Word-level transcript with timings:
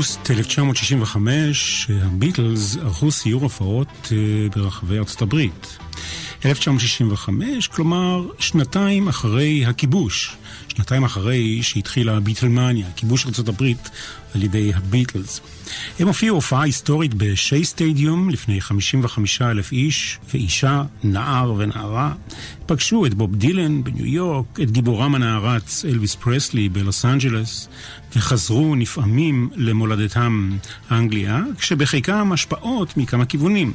אוגוסט 0.00 0.30
1965, 0.30 1.90
הביטלס 2.02 2.76
ערכו 2.76 3.10
סיור 3.10 3.42
הופעות 3.42 4.12
אה, 4.12 4.16
ברחבי 4.56 4.98
ארצות 4.98 5.22
הברית. 5.22 5.78
1965, 6.44 7.68
כלומר 7.68 8.26
שנתיים 8.38 9.08
אחרי 9.08 9.66
הכיבוש, 9.66 10.36
שנתיים 10.68 11.04
אחרי 11.04 11.62
שהתחילה 11.62 12.16
הביטלמניה, 12.16 12.86
כיבוש 12.96 13.26
הברית 13.48 13.90
על 14.34 14.42
ידי 14.42 14.72
הביטלס. 14.74 15.40
הם 15.98 16.06
הופיעו 16.06 16.34
הופעה 16.36 16.62
היסטורית 16.62 17.14
בשי 17.14 17.64
סטדיום 17.64 18.30
לפני 18.30 18.60
55 18.60 19.42
אלף 19.42 19.72
איש 19.72 20.18
ואישה, 20.32 20.82
נער 21.04 21.54
ונערה. 21.58 22.12
פגשו 22.66 23.06
את 23.06 23.14
בוב 23.14 23.36
דילן 23.36 23.84
בניו 23.84 24.06
יורק, 24.06 24.60
את 24.62 24.70
גיבורם 24.70 25.14
הנערץ 25.14 25.84
אלוויס 25.84 26.14
פרסלי 26.14 26.68
בלוס 26.68 27.04
אנג'לס, 27.04 27.68
וחזרו 28.16 28.74
נפעמים 28.74 29.50
למולדתם 29.56 30.50
אנגליה, 30.90 31.42
כשבחיקם 31.58 32.32
השפעות 32.32 32.96
מכמה 32.96 33.24
כיוונים. 33.24 33.72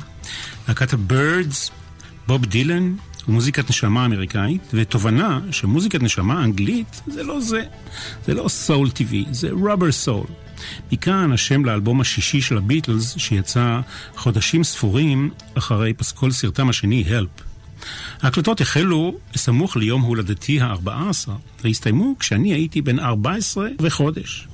להקת 0.68 0.94
הבירדס, 0.94 1.72
בוב 2.28 2.46
דילן 2.46 2.96
ומוזיקת 3.28 3.70
נשמה 3.70 4.06
אמריקאית, 4.06 4.62
ותובנה 4.74 5.40
שמוזיקת 5.52 6.04
נשמה 6.04 6.44
אנגלית 6.44 7.02
זה 7.08 7.24
לא 7.24 7.42
זה. 7.42 7.64
זה 8.26 8.34
לא 8.34 8.48
סול 8.48 8.90
טבעי, 8.90 9.26
זה 9.32 9.52
רובר 9.52 9.92
סול. 9.92 10.26
מכאן 10.92 11.32
השם 11.32 11.66
לאלבום 11.66 12.02
השישי 12.02 12.42
של 12.42 12.58
הביטלס, 12.58 13.18
שיצא 13.18 13.80
חודשים 14.16 14.64
ספורים 14.64 15.30
אחרי 15.54 15.94
פסקול 15.94 16.32
סרטם 16.32 16.70
השני, 16.70 17.04
הלפ. 17.08 17.30
ההקלטות 18.22 18.62
החלו 18.62 19.16
סמוך 19.36 19.78
ליום 19.78 20.02
הולדתי 20.02 20.62
ה-14, 20.62 21.30
והסתיימו 21.64 22.16
כשאני 22.20 22.54
הייתי 22.54 22.82
בן 22.82 23.00
14 23.00 23.68
וחודש. 23.82 24.48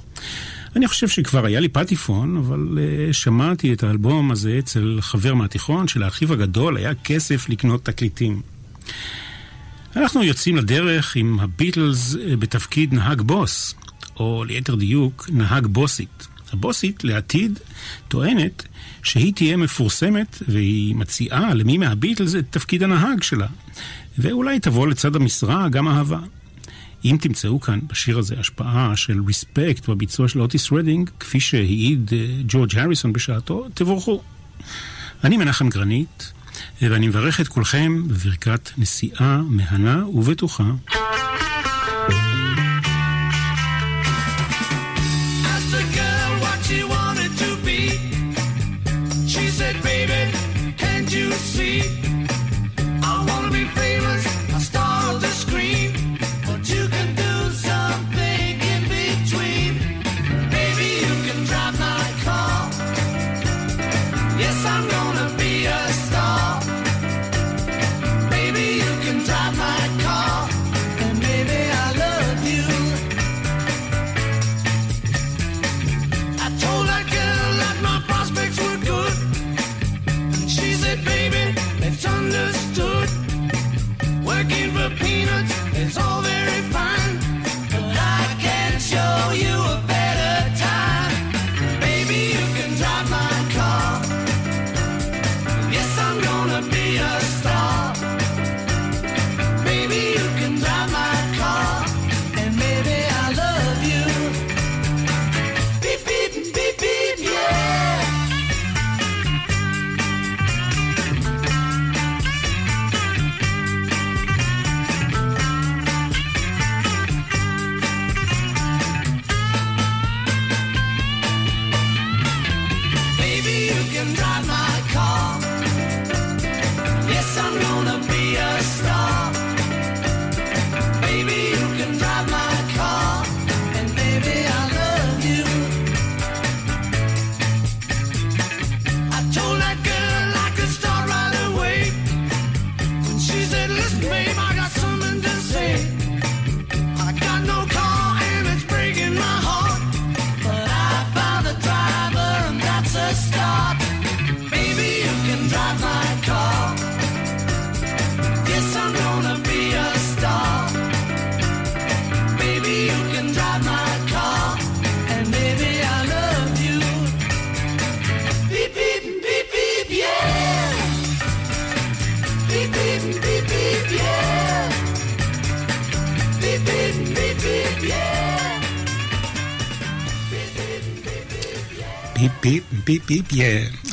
אני 0.75 0.87
חושב 0.87 1.07
שכבר 1.07 1.45
היה 1.45 1.59
לי 1.59 1.69
פטיפון, 1.69 2.37
אבל 2.37 2.77
uh, 2.77 3.13
שמעתי 3.13 3.73
את 3.73 3.83
האלבום 3.83 4.31
הזה 4.31 4.55
אצל 4.59 4.97
חבר 5.01 5.33
מהתיכון, 5.33 5.87
שלאחיו 5.87 6.33
הגדול 6.33 6.77
היה 6.77 6.93
כסף 7.03 7.49
לקנות 7.49 7.85
תקליטים. 7.85 8.41
אנחנו 9.95 10.23
יוצאים 10.23 10.55
לדרך 10.57 11.15
עם 11.15 11.39
הביטלס 11.39 12.15
uh, 12.15 12.17
בתפקיד 12.39 12.93
נהג 12.93 13.21
בוס, 13.21 13.75
או 14.19 14.43
ליתר 14.43 14.75
דיוק, 14.75 15.29
נהג 15.33 15.67
בוסית. 15.67 16.27
הבוסית 16.53 17.03
לעתיד 17.03 17.59
טוענת 18.07 18.63
שהיא 19.03 19.33
תהיה 19.33 19.57
מפורסמת 19.57 20.43
והיא 20.47 20.95
מציעה 20.95 21.53
למי 21.53 21.77
מהביטלס 21.77 22.35
את 22.35 22.45
תפקיד 22.49 22.83
הנהג 22.83 23.23
שלה. 23.23 23.47
ואולי 24.17 24.59
תבוא 24.59 24.87
לצד 24.87 25.15
המשרה 25.15 25.69
גם 25.69 25.87
אהבה. 25.87 26.19
אם 27.05 27.17
תמצאו 27.21 27.59
כאן 27.59 27.79
בשיר 27.87 28.19
הזה 28.19 28.35
השפעה 28.39 28.95
של 28.95 29.21
Respect 29.27 29.89
בביצוע 29.89 30.27
של 30.27 30.41
אוטיס 30.41 30.71
רדינג, 30.71 31.09
כפי 31.19 31.39
שהעיד 31.39 32.11
אה, 32.13 32.27
ג'ורג' 32.47 32.77
הריסון 32.77 33.13
בשעתו, 33.13 33.67
תבורכו. 33.73 34.21
אני 35.23 35.37
מנחם 35.37 35.69
גרנית, 35.69 36.33
ואני 36.81 37.07
מברך 37.07 37.41
את 37.41 37.47
כולכם 37.47 38.03
בברכת 38.07 38.69
נסיעה 38.77 39.41
מהנה 39.47 40.07
ובטוחה. 40.07 40.71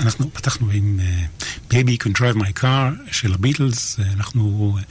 אנחנו 0.01 0.31
פתחנו 0.33 0.71
עם 0.71 1.01
Baby, 1.71 1.97
you 2.01 2.05
can 2.05 2.13
drive 2.19 2.37
my 2.37 2.63
car 2.63 3.13
של 3.13 3.33
הביטלס, 3.33 3.99
אה, 3.99 4.03
אנחנו 4.13 4.77
אה, 4.79 4.83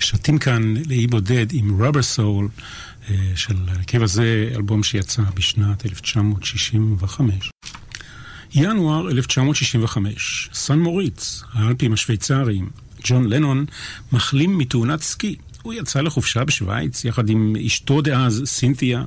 שטים 0.00 0.38
כאן 0.38 0.74
לאי 0.86 1.06
בודד 1.06 1.46
עם 1.52 1.80
Soul 2.00 2.48
אה, 2.48 3.10
של 3.36 3.56
הרכב 3.68 4.02
הזה, 4.02 4.50
אלבום 4.54 4.82
שיצא 4.82 5.22
בשנת 5.34 5.86
1965. 5.86 7.50
ינואר 8.54 9.10
1965, 9.10 10.50
סן 10.54 10.78
מוריץ, 10.78 11.42
האלפים 11.52 11.92
השוויצריים, 11.92 12.70
ג'ון 13.04 13.28
לנון 13.28 13.64
מחלים 14.12 14.58
מתאונת 14.58 15.02
סקי. 15.02 15.36
הוא 15.62 15.74
יצא 15.74 16.00
לחופשה 16.00 16.44
בשוויץ 16.44 17.04
יחד 17.04 17.30
עם 17.30 17.56
אשתו 17.66 18.00
דאז, 18.00 18.42
סינתיה, 18.46 19.02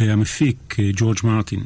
והמפיק 0.00 0.76
ג'ורג' 0.96 1.18
מרטין. 1.24 1.64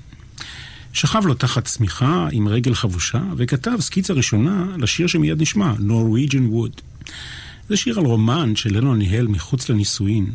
שכב 0.96 1.26
לו 1.26 1.34
תחת 1.34 1.64
צמיחה 1.64 2.28
עם 2.32 2.48
רגל 2.48 2.74
חבושה, 2.74 3.22
וכתב 3.36 3.76
סקיצה 3.80 4.12
ראשונה 4.12 4.66
לשיר 4.78 5.06
שמיד 5.06 5.42
נשמע, 5.42 5.74
Norwegian 5.74 6.52
Wood. 6.52 6.80
זה 7.68 7.76
שיר 7.76 7.98
על 7.98 8.04
רומן 8.04 8.56
שלנו 8.56 8.94
ניהל 8.94 9.26
מחוץ 9.26 9.68
לנישואין. 9.68 10.32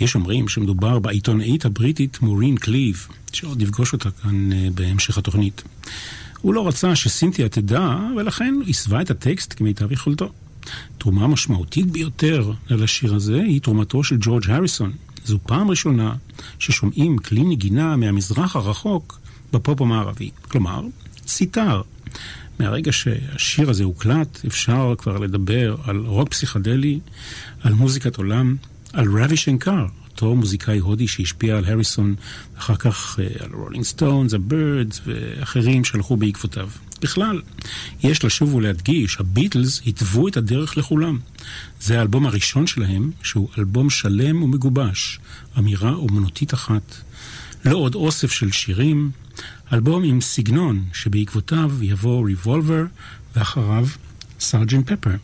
יש 0.00 0.14
אומרים 0.14 0.48
שמדובר 0.48 0.98
בעיתונאית 0.98 1.64
הבריטית 1.64 2.22
מורין 2.22 2.56
קליב, 2.56 3.08
שעוד 3.32 3.62
נפגוש 3.62 3.92
אותה 3.92 4.10
כאן 4.10 4.52
uh, 4.52 4.54
בהמשך 4.74 5.18
התוכנית. 5.18 5.62
הוא 6.40 6.54
לא 6.54 6.68
רצה 6.68 6.96
שסינתיה 6.96 7.48
תדע, 7.48 7.96
ולכן 8.16 8.54
הסווה 8.68 9.00
את 9.00 9.10
הטקסט 9.10 9.54
כמיטב 9.56 9.92
יכולתו. 9.92 10.32
תרומה 10.98 11.26
משמעותית 11.26 11.86
ביותר 11.86 12.52
לשיר 12.70 13.14
הזה 13.14 13.40
היא 13.42 13.60
תרומתו 13.60 14.04
של 14.04 14.16
ג'ורג' 14.20 14.50
הריסון. 14.50 14.92
זו 15.24 15.38
פעם 15.42 15.70
ראשונה 15.70 16.14
ששומעים 16.58 17.18
כלי 17.18 17.44
נגינה 17.44 17.96
מהמזרח 17.96 18.56
הרחוק 18.56 19.23
בפופ 19.54 19.80
המערבי, 19.80 20.30
כלומר, 20.48 20.82
סיטר. 21.26 21.82
מהרגע 22.58 22.92
שהשיר 22.92 23.70
הזה 23.70 23.84
הוקלט, 23.84 24.40
אפשר 24.46 24.94
כבר 24.98 25.18
לדבר 25.18 25.76
על 25.84 25.96
רוק 25.96 26.28
פסיכדלי, 26.28 27.00
על 27.62 27.72
מוזיקת 27.72 28.16
עולם, 28.16 28.56
על 28.92 29.22
רבי 29.22 29.36
שנקר, 29.36 29.86
אותו 30.10 30.34
מוזיקאי 30.36 30.78
הודי 30.78 31.08
שהשפיע 31.08 31.58
על 31.58 31.64
הריסון, 31.64 32.14
אחר 32.58 32.76
כך 32.76 33.20
אה, 33.20 33.44
על 33.44 33.50
רולינג 33.52 33.84
סטונס, 33.84 34.34
הבירדס 34.34 35.00
ואחרים 35.06 35.84
שהלכו 35.84 36.16
בעקבותיו. 36.16 36.68
בכלל, 37.02 37.42
יש 38.02 38.24
לשוב 38.24 38.54
ולהדגיש, 38.54 39.16
הביטלס 39.20 39.82
התוו 39.86 40.28
את 40.28 40.36
הדרך 40.36 40.76
לכולם. 40.76 41.18
זה 41.80 41.98
האלבום 41.98 42.26
הראשון 42.26 42.66
שלהם, 42.66 43.10
שהוא 43.22 43.48
אלבום 43.58 43.90
שלם 43.90 44.42
ומגובש, 44.42 45.20
אמירה 45.58 45.92
אומנותית 45.92 46.54
אחת. 46.54 46.96
לא 47.64 47.76
עוד 47.76 47.94
אוסף 47.94 48.32
של 48.32 48.52
שירים, 48.52 49.10
אלבום 49.72 50.04
עם 50.04 50.20
סגנון 50.20 50.84
שבעקבותיו 50.92 51.72
יבוא 51.82 52.26
ריבולבר 52.26 52.84
ואחריו 53.36 53.86
סארג'נט 54.40 54.92
פפר. 54.92 55.16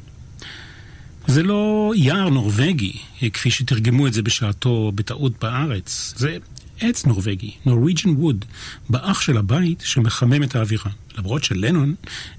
זה 1.27 1.43
לא 1.43 1.93
יער 1.97 2.29
נורבגי, 2.29 2.93
כפי 3.33 3.51
שתרגמו 3.51 4.07
את 4.07 4.13
זה 4.13 4.23
בשעתו 4.23 4.93
בטעות 4.95 5.33
בארץ. 5.41 6.15
זה 6.17 6.37
עץ 6.81 7.07
נורבגי, 7.07 7.51
נורוויג'ן 7.67 8.11
ווד, 8.11 8.45
באח 8.91 9.21
של 9.21 9.37
הבית 9.37 9.81
שמחמם 9.81 10.43
את 10.43 10.57
האווירה. 10.57 10.91
למרות 11.19 11.45
שלנון, 11.45 11.95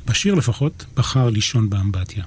בשיר 0.05 0.33
לפחות, 0.33 0.85
בחר 0.95 1.29
לישון 1.29 1.69
באמבטיה. 1.69 2.23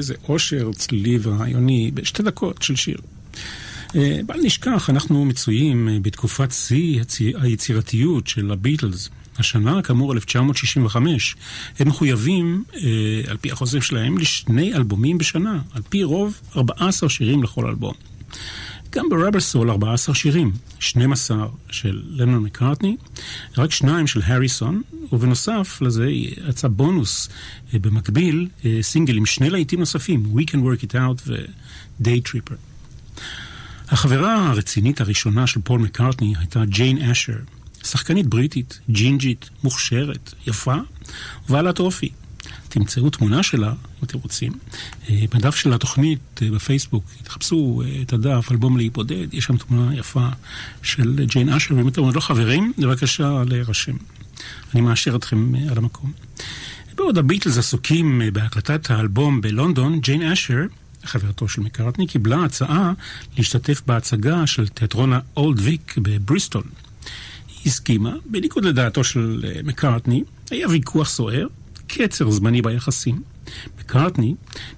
איזה 0.00 0.14
עושר 0.22 0.70
צלילי 0.72 1.18
ורעיוני 1.22 1.90
בשתי 1.94 2.22
דקות 2.22 2.62
של 2.62 2.76
שיר. 2.76 2.98
אה, 3.96 4.20
בל 4.26 4.40
נשכח, 4.42 4.90
אנחנו 4.90 5.24
מצויים 5.24 5.88
אה, 5.88 5.96
בתקופת 6.02 6.52
שיא 6.52 7.02
היצירתיות 7.34 8.26
של 8.26 8.50
הביטלס. 8.50 9.10
השנה, 9.38 9.82
כאמור, 9.82 10.12
1965. 10.12 11.36
הם 11.78 11.88
מחויבים, 11.88 12.64
אה, 12.74 12.80
על 13.26 13.36
פי 13.36 13.52
החוזר 13.52 13.80
שלהם, 13.80 14.18
לשני 14.18 14.74
אלבומים 14.74 15.18
בשנה. 15.18 15.58
על 15.72 15.82
פי 15.88 16.02
רוב, 16.02 16.40
14 16.56 17.08
שירים 17.08 17.42
לכל 17.42 17.66
אלבום. 17.66 17.94
גם 18.90 19.08
ברבר 19.08 19.40
סול 19.40 19.70
14 19.70 20.14
שירים, 20.14 20.52
12 20.78 21.46
של 21.70 22.02
לנון 22.08 22.42
מקארטני, 22.42 22.96
רק 23.56 23.72
שניים 23.72 24.06
של 24.06 24.20
הריסון, 24.24 24.82
ובנוסף 25.12 25.78
לזה 25.80 26.08
יצא 26.48 26.68
בונוס 26.68 27.28
אה, 27.74 27.78
במקביל, 27.78 28.48
אה, 28.64 28.78
סינגל 28.82 29.16
עם 29.16 29.26
שני 29.26 29.50
להיטים 29.50 29.80
נוספים, 29.80 30.34
We 30.36 30.50
Can 30.50 30.56
Work 30.56 30.84
It 30.84 30.94
Out 30.94 31.22
ו-Day 31.26 32.28
Tripper. 32.28 32.54
החברה 33.88 34.48
הרצינית 34.48 35.00
הראשונה 35.00 35.46
של 35.46 35.60
פול 35.64 35.80
מקארטני 35.80 36.34
הייתה 36.38 36.64
ג'יין 36.64 37.10
אשר, 37.10 37.36
שחקנית 37.84 38.26
בריטית, 38.26 38.80
ג'ינג'ית, 38.90 39.50
מוכשרת, 39.64 40.34
יפה 40.46 40.76
ובעלת 41.48 41.78
אופי. 41.78 42.10
תמצאו 42.68 43.10
תמונה 43.10 43.42
שלה, 43.42 43.68
אם 43.68 44.04
אתם 44.04 44.18
רוצים, 44.18 44.52
אה, 45.10 45.24
בדף 45.34 45.54
של 45.54 45.72
התוכנית 45.72 46.40
אה, 46.42 46.50
בפייסבוק, 46.50 47.04
תחפשו 47.22 47.82
אה, 47.84 48.02
את 48.02 48.12
הדף, 48.12 48.48
אלבום 48.50 48.76
להיבודד, 48.76 49.34
יש 49.34 49.44
שם 49.44 49.56
תמונה 49.56 49.96
יפה 49.96 50.28
של 50.82 51.24
ג'יין 51.24 51.48
אשר, 51.48 51.74
ואם 51.74 51.88
אתם 51.88 52.02
עוד 52.02 52.14
לא 52.14 52.20
חברים, 52.20 52.72
בבקשה 52.78 53.42
להירשם. 53.48 53.96
אני 54.74 54.80
מאשר 54.80 55.16
אתכם 55.16 55.54
על 55.70 55.78
המקום. 55.78 56.12
בעוד 56.94 57.18
הביטלס 57.18 57.58
עסוקים 57.58 58.22
בהקלטת 58.32 58.90
האלבום 58.90 59.40
בלונדון, 59.40 60.00
ג'יין 60.00 60.22
אשר, 60.22 60.58
חברתו 61.04 61.48
של 61.48 61.60
מקארטני, 61.60 62.06
קיבלה 62.06 62.44
הצעה 62.44 62.92
להשתתף 63.36 63.82
בהצגה 63.86 64.46
של 64.46 64.68
תיאטרון 64.68 65.12
האולד 65.12 65.60
ויק 65.60 65.94
בבריסטול. 65.98 66.62
היא 67.48 67.72
הסכימה, 67.72 68.12
בניגוד 68.26 68.64
לדעתו 68.64 69.04
של 69.04 69.44
מקארטני, 69.64 70.24
היה 70.50 70.68
ויכוח 70.68 71.08
סוער, 71.08 71.46
קצר 71.92 72.30
זמני 72.30 72.62
ביחסים. 72.62 73.22
מקארטני 73.78 74.34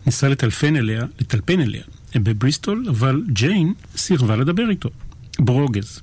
ניסה 0.07 0.29
לטלפן 0.29 0.77
אליה, 0.77 1.05
לטלפן 1.21 1.61
אליה 1.61 1.83
בבריסטול, 2.15 2.87
אבל 2.89 3.23
ג'יין 3.29 3.73
סירבה 3.97 4.37
לדבר 4.37 4.71
איתו. 4.71 4.91
ברוגז. 5.39 6.03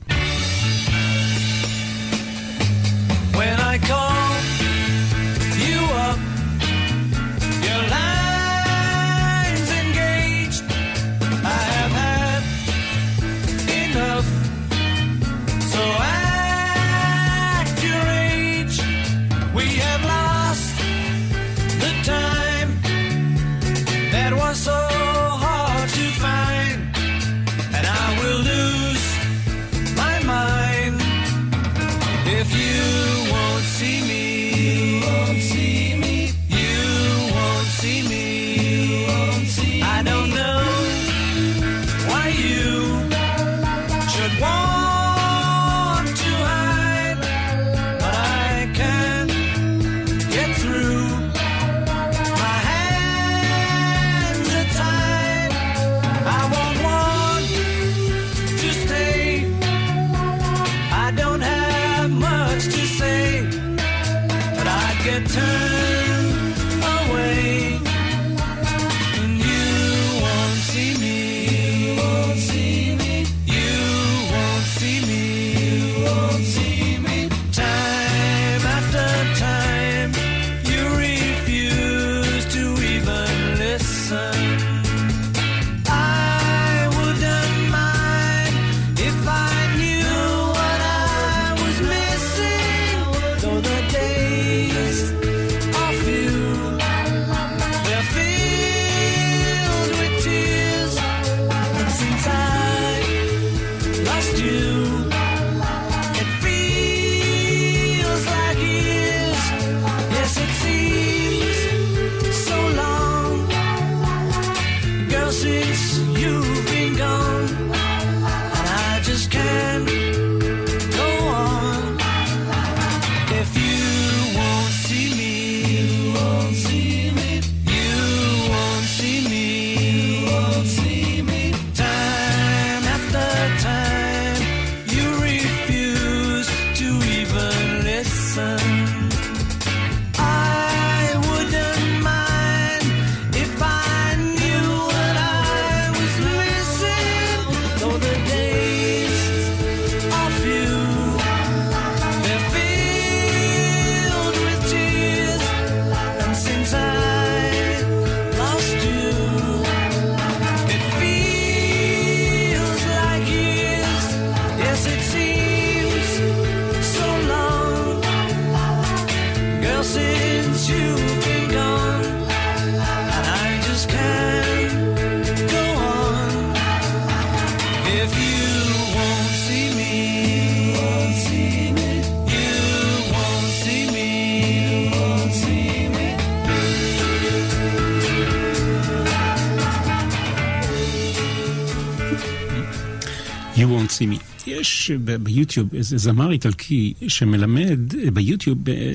יש 194.79 194.91
ביוטיוב 195.23 195.75
איזה 195.75 195.97
זמר 195.97 196.31
איטלקי 196.31 196.93
שמלמד 197.07 197.79
ביוטיוב 198.13 198.69
אה, 198.69 198.93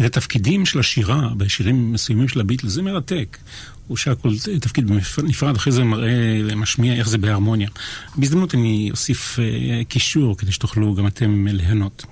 התפקידים 0.00 0.66
של 0.66 0.78
השירה 0.78 1.30
בשירים 1.36 1.92
מסוימים 1.92 2.28
של 2.28 2.40
הביטלס, 2.40 2.72
זה 2.72 2.82
מרתק. 2.82 3.36
הוא 3.86 3.96
שר 3.96 4.14
כל 4.14 4.30
תפקיד 4.60 4.90
נפרד, 5.22 5.56
אחרי 5.56 5.72
זה 5.72 5.84
מראה, 5.84 6.54
משמיע 6.56 6.94
איך 6.94 7.08
זה 7.08 7.18
בהרמוניה. 7.18 7.68
בהזדמנות 8.16 8.54
אני 8.54 8.88
אוסיף 8.90 9.38
uh, 9.38 9.84
קישור 9.88 10.36
כדי 10.36 10.52
שתוכלו 10.52 10.94
גם 10.94 11.06
אתם 11.06 11.46
ליהנות. 11.46 12.04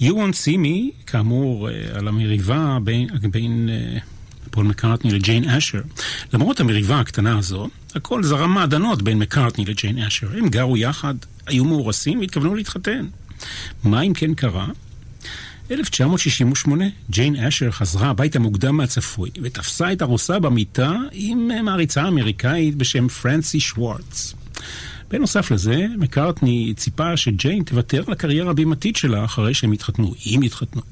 You 0.00 0.10
won't 0.10 0.36
see 0.44 0.56
me, 0.56 1.04
כאמור, 1.06 1.68
על 1.94 2.08
המריבה 2.08 2.78
בין... 2.84 3.08
בין 3.30 3.68
פול 4.50 4.66
מקארטני 4.66 5.10
לג'יין 5.10 5.48
אשר. 5.48 5.80
למרות 6.32 6.60
המריבה 6.60 7.00
הקטנה 7.00 7.38
הזו, 7.38 7.68
הכל 7.94 8.22
זרם 8.22 8.54
מעדנות 8.54 9.02
בין 9.02 9.18
מקארטני 9.18 9.64
לג'יין 9.64 9.98
אשר. 9.98 10.28
הם 10.38 10.48
גרו 10.48 10.76
יחד, 10.76 11.14
היו 11.46 11.64
מאורסים 11.64 12.20
והתכוונו 12.20 12.54
להתחתן. 12.54 13.06
מה 13.84 14.02
אם 14.02 14.12
כן 14.14 14.34
קרה? 14.34 14.66
1968, 15.70 16.84
ג'יין 17.10 17.36
אשר 17.36 17.70
חזרה 17.70 18.08
הביתה 18.08 18.38
מוקדם 18.38 18.76
מהצפוי 18.76 19.30
ותפסה 19.42 19.92
את 19.92 20.02
ארוסה 20.02 20.38
במיטה 20.38 20.92
עם 21.12 21.50
מעריצה 21.64 22.08
אמריקאית 22.08 22.74
בשם 22.74 23.08
פרנסי 23.08 23.60
שוורץ. 23.60 24.34
בנוסף 25.10 25.50
לזה, 25.50 25.86
מקארטני 25.98 26.74
ציפה 26.76 27.16
שג'יין 27.16 27.62
תוותר 27.62 28.04
על 28.06 28.12
הקריירה 28.12 28.50
הבימתית 28.50 28.96
שלה 28.96 29.24
אחרי 29.24 29.54
שהם 29.54 29.72
יתחתנו, 29.72 30.14
אם 30.26 30.40
יתחתנו. 30.42 30.82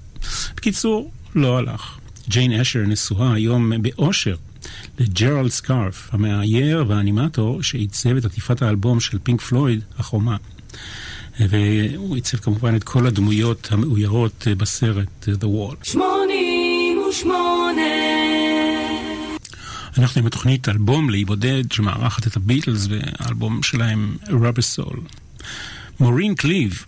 בקיצור, 0.56 1.10
לא 1.34 1.58
הלך. 1.58 1.98
ג'יין 2.28 2.52
אשר 2.52 2.78
נשואה 2.78 3.32
היום 3.32 3.72
באושר 3.82 4.36
לג'רלד 4.98 5.50
סקארף, 5.50 6.08
המאייר 6.12 6.84
והאנימטור 6.88 7.62
שעיצב 7.62 8.16
את 8.16 8.24
עטיפת 8.24 8.62
האלבום 8.62 9.00
של 9.00 9.18
פינק 9.22 9.40
פלויד, 9.40 9.80
החומה. 9.98 10.36
והוא 11.40 12.14
עיצב 12.14 12.38
כמובן 12.38 12.76
את 12.76 12.84
כל 12.84 13.06
הדמויות 13.06 13.68
המאוירות 13.70 14.46
בסרט 14.58 15.28
The 15.28 15.44
Wall. 15.44 15.76
88 15.82 17.82
אנחנו 19.98 20.20
עם 20.20 20.26
התוכנית 20.26 20.68
אלבום 20.68 21.10
לאי 21.10 21.24
בודד 21.24 21.72
שמארחת 21.72 22.26
את 22.26 22.36
הביטלס 22.36 22.88
והאלבום 22.90 23.62
שלהם 23.62 24.16
Rubber 24.26 24.76
Soul. 24.76 24.96
מורין 26.00 26.34
קליב, 26.34 26.84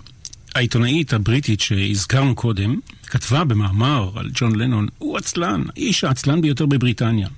העיתונאית 0.54 1.12
הבריטית 1.12 1.60
שהזכרנו 1.60 2.34
קודם, 2.34 2.76
כתבה 3.06 3.44
במאמר 3.44 4.10
על 4.16 4.30
ג'ון 4.34 4.54
לנון, 4.54 4.86
הוא 4.98 5.18
עצלן, 5.18 5.62
האיש 5.76 6.04
העצלן 6.04 6.40
ביותר 6.40 6.66
בבריטניה. 6.66 7.28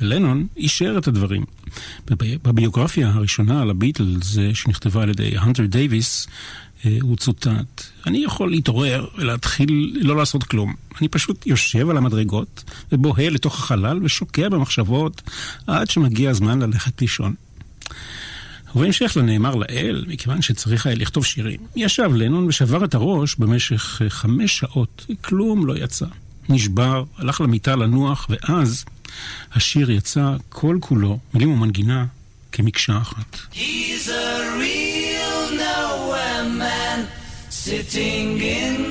ולנון 0.00 0.46
אישר 0.56 0.94
את 0.98 1.08
הדברים. 1.08 1.44
בביוגרפיה 2.42 3.10
הראשונה 3.10 3.62
על 3.62 3.70
הביטלס, 3.70 4.36
שנכתבה 4.54 5.02
על 5.02 5.08
ידי 5.08 5.38
הנטר 5.38 5.66
דייוויס, 5.66 6.26
אה, 6.86 6.98
הוא 7.00 7.16
צוטט, 7.16 7.82
אני 8.06 8.24
יכול 8.24 8.50
להתעורר 8.50 9.06
ולהתחיל 9.18 9.98
לא 10.00 10.16
לעשות 10.16 10.44
כלום. 10.44 10.74
אני 11.00 11.08
פשוט 11.08 11.46
יושב 11.46 11.90
על 11.90 11.96
המדרגות 11.96 12.64
ובוהה 12.92 13.30
לתוך 13.30 13.58
החלל 13.58 14.00
ושוקע 14.02 14.48
במחשבות 14.48 15.22
עד 15.66 15.90
שמגיע 15.90 16.30
הזמן 16.30 16.62
ללכת 16.62 17.00
לישון. 17.00 17.34
ובהמשך 18.74 19.16
לנאמר 19.16 19.54
לאל, 19.54 20.04
מכיוון 20.08 20.42
שצריך 20.42 20.86
היה 20.86 20.96
לכתוב 20.96 21.24
שירים, 21.24 21.60
ישב 21.76 22.10
לנון 22.14 22.46
ושבר 22.46 22.84
את 22.84 22.94
הראש 22.94 23.36
במשך 23.38 24.02
אה, 24.04 24.10
חמש 24.10 24.58
שעות, 24.58 25.06
כלום 25.20 25.66
לא 25.66 25.76
יצא. 25.76 26.06
נשבר, 26.48 27.04
הלך 27.16 27.40
למיטה 27.40 27.76
לנוח, 27.76 28.26
ואז 28.30 28.84
השיר 29.54 29.90
יצא 29.90 30.36
כל 30.48 30.78
כולו, 30.80 31.18
מילים 31.34 31.50
ומנגינה, 31.52 32.04
כמקשה 32.52 32.98
אחת. 32.98 33.36
He's 33.52 34.08
a 34.08 34.58
real 34.60 35.56
nowhere 35.56 36.44
man, 36.58 36.98
sitting 37.50 38.40
in 38.40 38.87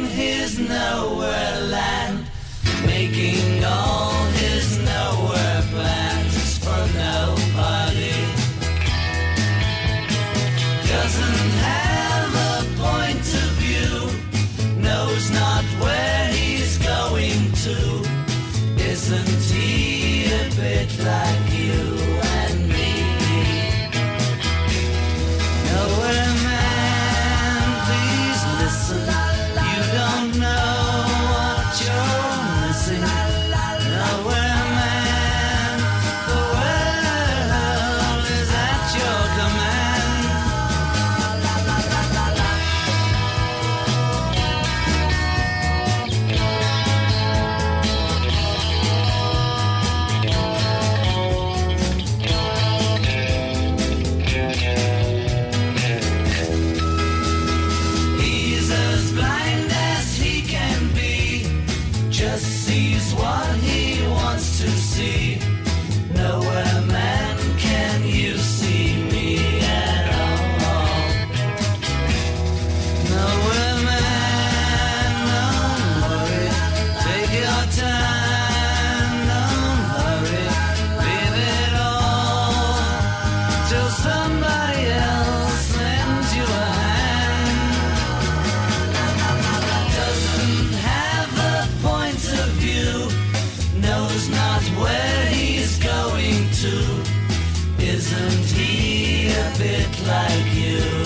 it 99.67 100.07
like 100.07 100.55
you. 100.55 100.96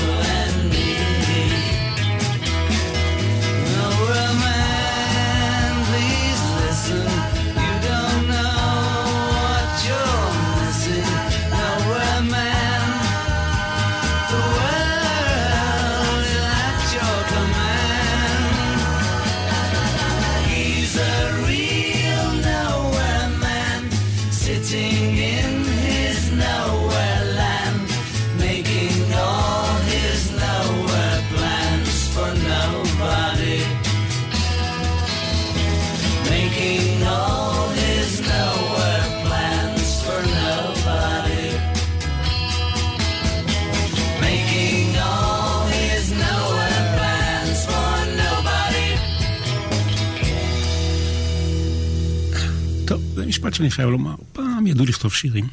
שאני 53.72 53.76
חייב 53.76 53.90
לומר, 53.90 54.16
פעם 54.34 54.68
ידעו 54.68 54.86
לכתוב 54.86 55.14
שירים. 55.14 55.48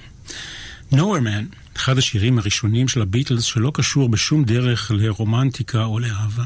Nowhere 0.92 1.22
Man, 1.24 1.76
אחד 1.76 1.98
השירים 1.98 2.38
הראשונים 2.38 2.88
של 2.88 3.02
הביטלס 3.02 3.44
שלא 3.44 3.70
קשור 3.74 4.08
בשום 4.08 4.44
דרך 4.44 4.90
לרומנטיקה 4.94 5.84
או 5.84 5.98
לאהבה. 5.98 6.44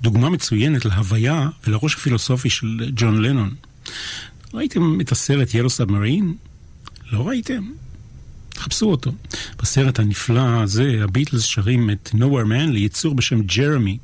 דוגמה 0.00 0.30
מצוינת 0.30 0.84
להוויה 0.84 1.48
ולראש 1.66 1.94
הפילוסופי 1.94 2.50
של 2.50 2.90
ג'ון 2.96 3.22
לנון. 3.22 3.54
ראיתם 4.54 5.00
את 5.00 5.12
הסרט 5.12 5.48
Yellow 5.48 5.88
Submarine? 5.88 6.48
לא 7.12 7.28
ראיתם? 7.28 7.70
חפשו 8.56 8.90
אותו. 8.90 9.12
בסרט 9.62 9.98
הנפלא 9.98 10.62
הזה, 10.62 11.00
הביטלס 11.04 11.42
שרים 11.42 11.90
את 11.90 12.10
Nowhere 12.14 12.46
Man 12.46 12.70
ליצור 12.70 13.14
בשם 13.14 13.42
ג'רמי, 13.42 13.98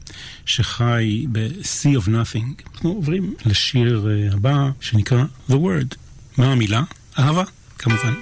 שחי 0.47 1.27
ב-Sea 1.33 1.99
of 1.99 2.09
Nothing. 2.09 2.63
אנחנו 2.75 2.91
עוברים 2.91 3.35
לשיר 3.47 4.09
אה, 4.11 4.35
הבא, 4.35 4.71
שנקרא 4.81 5.25
The 5.51 5.55
Word. 5.55 5.97
מה 6.39 6.53
המילה? 6.53 6.83
אהבה, 7.19 7.43
כמובן. 7.79 8.15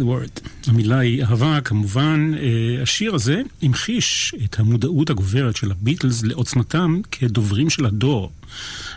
Word. 0.00 0.48
המילה 0.66 0.98
היא 0.98 1.22
אהבה, 1.22 1.60
כמובן. 1.60 2.32
אה, 2.38 2.82
השיר 2.82 3.14
הזה 3.14 3.42
המחיש 3.62 4.34
את 4.44 4.60
המודעות 4.60 5.10
הגוברת 5.10 5.56
של 5.56 5.70
הביטלס 5.70 6.22
לעוצמתם 6.22 7.00
כדוברים 7.10 7.70
של 7.70 7.86
הדור. 7.86 8.32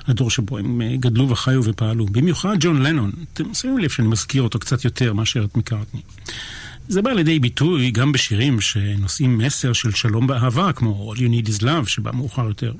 הדור 0.08 0.29
שבו 0.29 0.58
הם 0.58 0.81
אה, 0.81 0.95
גדלו 0.99 1.29
וחיו 1.29 1.62
ופעלו. 1.63 2.05
במיוחד 2.05 2.55
ג'ון 2.60 2.81
לנון. 2.81 3.12
אתם 3.34 3.53
שמים 3.53 3.77
לב 3.77 3.89
שאני 3.89 4.08
מזכיר 4.08 4.41
אותו 4.41 4.60
קצת 4.60 4.86
יותר 4.86 5.13
מאשר 5.13 5.43
את 5.43 5.58
מקארטני. 5.58 6.01
זה 6.88 7.01
בא 7.01 7.12
לידי 7.12 7.39
ביטוי 7.39 7.91
גם 7.91 8.12
בשירים 8.12 8.62
שנושאים 8.62 9.38
מסר 9.38 9.73
של 9.73 9.91
שלום 9.91 10.27
באהבה, 10.27 10.73
כמו 10.73 11.13
All 11.13 11.17
You 11.17 11.21
Need 11.21 11.49
Is 11.49 11.62
Love, 11.62 11.88
שבא 11.88 12.12
מאוחר 12.12 12.47
יותר. 12.47 12.73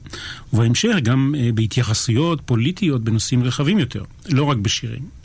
ובהמשך 0.54 0.96
גם 1.04 1.36
אה, 1.38 1.50
בהתייחסויות 1.54 2.42
פוליטיות 2.46 3.04
בנושאים 3.04 3.44
רחבים 3.44 3.80
יותר, 3.80 4.04
לא 4.30 4.44
רק 4.44 4.58
בשירים. 4.58 5.25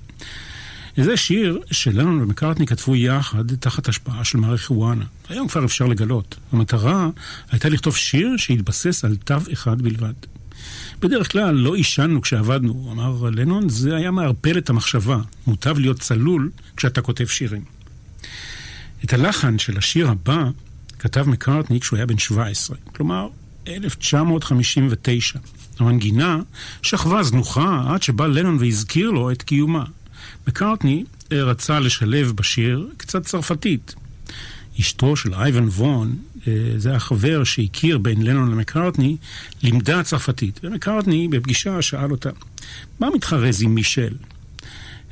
זה 0.96 1.16
שיר 1.16 1.60
שלנון 1.70 2.22
ומקארטני 2.22 2.66
כתבו 2.66 2.96
יחד 2.96 3.54
תחת 3.56 3.88
השפעה 3.88 4.24
של 4.24 4.38
מריחואנה. 4.38 5.04
היום 5.28 5.48
כבר 5.48 5.64
אפשר 5.64 5.86
לגלות. 5.86 6.36
המטרה 6.52 7.08
הייתה 7.50 7.68
לכתוב 7.68 7.96
שיר 7.96 8.36
שהתבסס 8.36 9.04
על 9.04 9.16
תו 9.16 9.34
אחד 9.52 9.82
בלבד. 9.82 10.12
בדרך 11.00 11.32
כלל 11.32 11.54
לא 11.54 11.74
עישנו 11.74 12.22
כשעבדנו, 12.22 12.88
אמר 12.92 13.30
לנון, 13.30 13.68
זה 13.68 13.96
היה 13.96 14.10
מערפל 14.10 14.58
את 14.58 14.70
המחשבה. 14.70 15.18
מוטב 15.46 15.78
להיות 15.78 16.00
צלול 16.00 16.50
כשאתה 16.76 17.02
כותב 17.02 17.26
שירים. 17.26 17.64
את 19.04 19.12
הלחן 19.12 19.58
של 19.58 19.78
השיר 19.78 20.10
הבא 20.10 20.44
כתב 20.98 21.28
מקארטני 21.28 21.80
כשהוא 21.80 21.96
היה 21.96 22.06
בן 22.06 22.18
17, 22.18 22.76
כלומר 22.96 23.28
1959. 23.68 25.38
המנגינה 25.78 26.40
שכבה 26.82 27.22
זנוחה 27.22 27.82
עד 27.88 28.02
שבא 28.02 28.26
לנון 28.26 28.56
והזכיר 28.60 29.10
לו 29.10 29.30
את 29.30 29.42
קיומה. 29.42 29.84
מקארטני 30.48 31.04
אה, 31.32 31.42
רצה 31.42 31.80
לשלב 31.80 32.32
בשיר 32.32 32.88
קצת 32.96 33.22
צרפתית. 33.22 33.94
אשתו 34.80 35.16
של 35.16 35.34
אייבן 35.34 35.68
וון, 35.68 36.16
אה, 36.48 36.52
זה 36.76 36.94
החבר 36.94 37.44
שהכיר 37.44 37.98
בין 37.98 38.22
לנון 38.22 38.50
למקארטני, 38.50 39.16
לימדה 39.62 40.02
צרפתית. 40.02 40.60
ומקארטני 40.62 41.28
בפגישה 41.28 41.82
שאל 41.82 42.10
אותה, 42.10 42.30
מה 43.00 43.08
מתחרז 43.14 43.62
עם 43.62 43.74
מישל? 43.74 44.14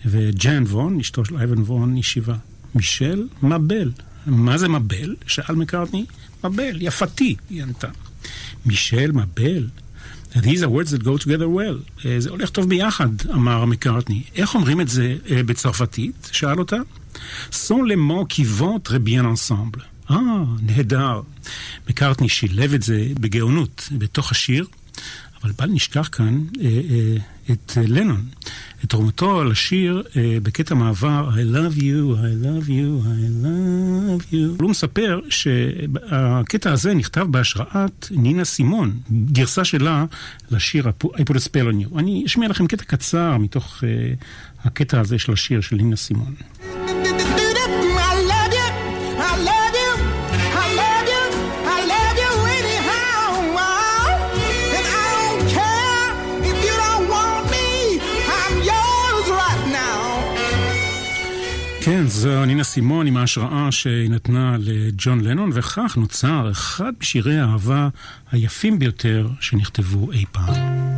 וג'אן 0.06 0.62
וון, 0.62 1.00
אשתו 1.00 1.24
של 1.24 1.36
אייבן 1.36 1.58
וון, 1.58 1.96
השיבה, 1.96 2.36
מישל 2.74 3.26
מבל. 3.42 3.90
מה 4.26 4.58
זה 4.58 4.68
מבל? 4.68 5.16
שאל 5.26 5.54
מקארטני. 5.54 6.04
מבל, 6.44 6.82
יפתי, 6.82 7.36
היא 7.50 7.62
ענתה. 7.62 7.88
מישל 8.66 9.12
מבל? 9.12 9.68
These 10.34 10.62
are 10.62 10.68
words 10.68 10.90
that 10.90 11.02
go 11.04 11.16
together 11.16 11.48
well. 11.48 11.78
Uh, 11.98 12.08
זה 12.18 12.30
הולך 12.30 12.50
טוב 12.50 12.68
ביחד, 12.68 13.08
אמר 13.34 13.64
מקארטני. 13.64 14.22
איך 14.36 14.54
אומרים 14.54 14.80
את 14.80 14.88
זה 14.88 15.16
uh, 15.26 15.30
בצרפתית? 15.46 16.30
שאל 16.32 16.58
אותה. 16.58 16.76
sont 17.50 17.82
les 17.82 17.96
mots 17.96 18.26
qui 18.28 18.44
vont 18.44 18.78
bien 19.04 19.24
ensemble. 19.24 19.82
אה, 20.10 20.16
נהדר. 20.62 21.20
מקארטני 21.88 22.28
שילב 22.28 22.74
את 22.74 22.82
זה 22.82 23.06
בגאונות 23.20 23.88
בתוך 23.92 24.30
השיר, 24.30 24.66
אבל 25.48 25.66
בל 25.66 25.72
נשכח 25.74 26.08
כאן 26.12 26.44
uh, 26.52 26.58
uh, 26.58 27.52
את 27.52 27.72
לנון, 27.86 28.24
את 28.84 28.88
תרומתו 28.88 29.44
לשיר 29.44 30.02
uh, 30.06 30.14
בקטע 30.42 30.74
מעבר 30.74 31.30
I 31.30 31.54
love 31.54 31.78
you, 31.78 32.16
I 32.16 32.44
love 32.44 32.68
you, 32.68 33.04
I 33.04 33.44
love 33.44 34.32
you. 34.32 34.62
הוא 34.62 34.70
מספר 34.70 35.20
שהקטע 35.28 36.72
הזה 36.72 36.94
נכתב 36.94 37.26
בהשראת 37.30 38.08
נינה 38.10 38.44
סימון, 38.44 39.00
גרסה 39.32 39.64
שלה 39.64 40.04
לשיר 40.50 40.88
I 40.88 41.20
put 41.20 41.34
a 41.34 41.40
spell 41.40 41.72
on 41.72 41.92
you. 41.94 41.98
אני 41.98 42.22
אשמיע 42.26 42.48
לכם 42.48 42.66
קטע 42.66 42.84
קצר 42.84 43.36
מתוך 43.38 43.84
הקטע 44.64 45.00
הזה 45.00 45.18
של 45.18 45.32
השיר 45.32 45.60
של 45.60 45.76
נינה 45.76 45.96
סימון. 45.96 46.34
כן, 61.90 62.06
זו 62.06 62.44
נינה 62.44 62.64
סימון 62.64 63.06
עם 63.06 63.16
ההשראה 63.16 63.72
שהיא 63.72 64.10
נתנה 64.10 64.56
לג'ון 64.60 65.20
לנון, 65.20 65.50
וכך 65.54 65.96
נוצר 65.96 66.50
אחד 66.50 66.92
משירי 67.00 67.38
האהבה 67.38 67.88
היפים 68.32 68.78
ביותר 68.78 69.28
שנכתבו 69.40 70.12
אי 70.12 70.24
פעם. 70.32 70.97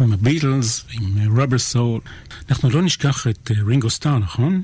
הביטלס 0.00 0.84
עם 0.92 1.38
רובר 1.38 1.58
סול. 1.58 2.00
אנחנו 2.50 2.70
לא 2.70 2.82
נשכח 2.82 3.26
את 3.26 3.50
רינגו 3.66 3.86
אה, 3.86 3.90
סטאר, 3.90 4.18
נכון? 4.18 4.62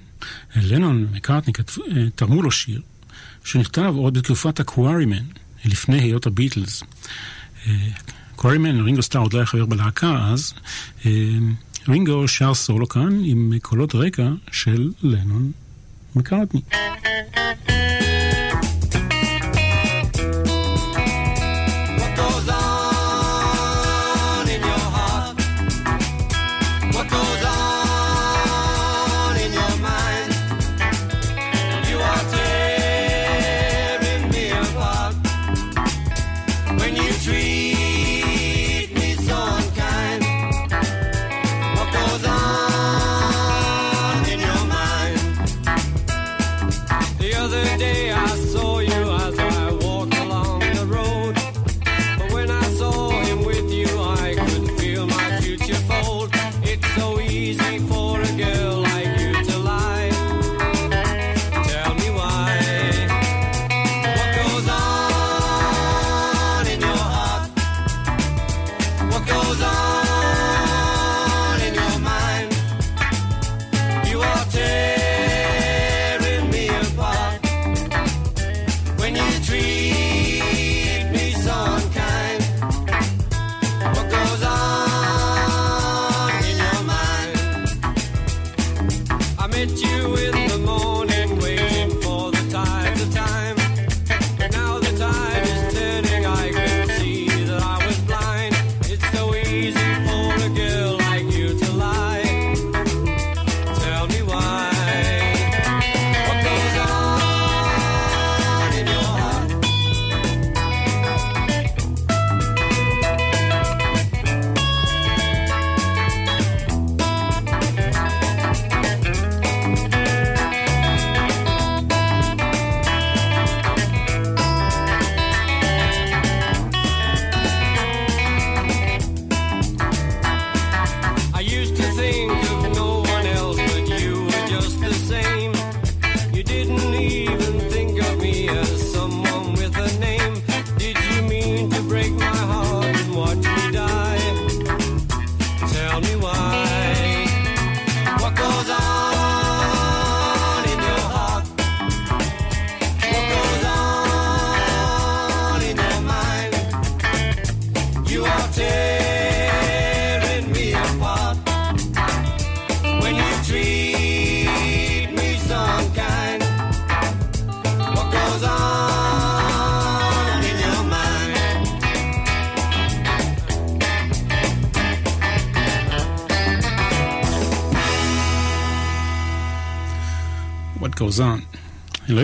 לנון 0.56 1.06
אה, 1.30 2.10
תרמו 2.14 2.42
לו 2.42 2.50
שיר 2.50 2.80
שנכתב 3.44 3.94
עוד 3.96 4.18
בתקופת 4.18 4.60
הקווארימן, 4.60 5.24
לפני 5.64 6.00
היות 6.00 6.26
הביטלס. 6.26 6.82
קווארימן, 8.36 8.80
רינגו 8.80 9.02
סטאר 9.02 9.20
עוד 9.20 9.32
לא 9.32 9.38
היה 9.38 9.46
חבר 9.46 9.66
בלהקה 9.66 10.28
אז. 10.32 10.54
אה, 11.06 11.10
רינגו 11.88 12.28
שר 12.28 12.54
סולו 12.54 12.88
כאן 12.88 13.20
עם 13.24 13.52
קולות 13.62 13.94
רקע 13.94 14.28
של 14.52 14.90
לנון 15.02 15.52
מקארטני. 16.16 16.60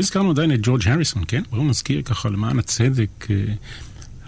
הזכרנו 0.01 0.31
עדיין 0.31 0.53
את 0.53 0.59
ג'ורג' 0.63 0.89
הריסון, 0.89 1.23
כן? 1.29 1.43
בואו 1.51 1.69
נזכיר 1.69 2.03
ככה 2.03 2.29
למען 2.29 2.59
הצדק 2.59 3.27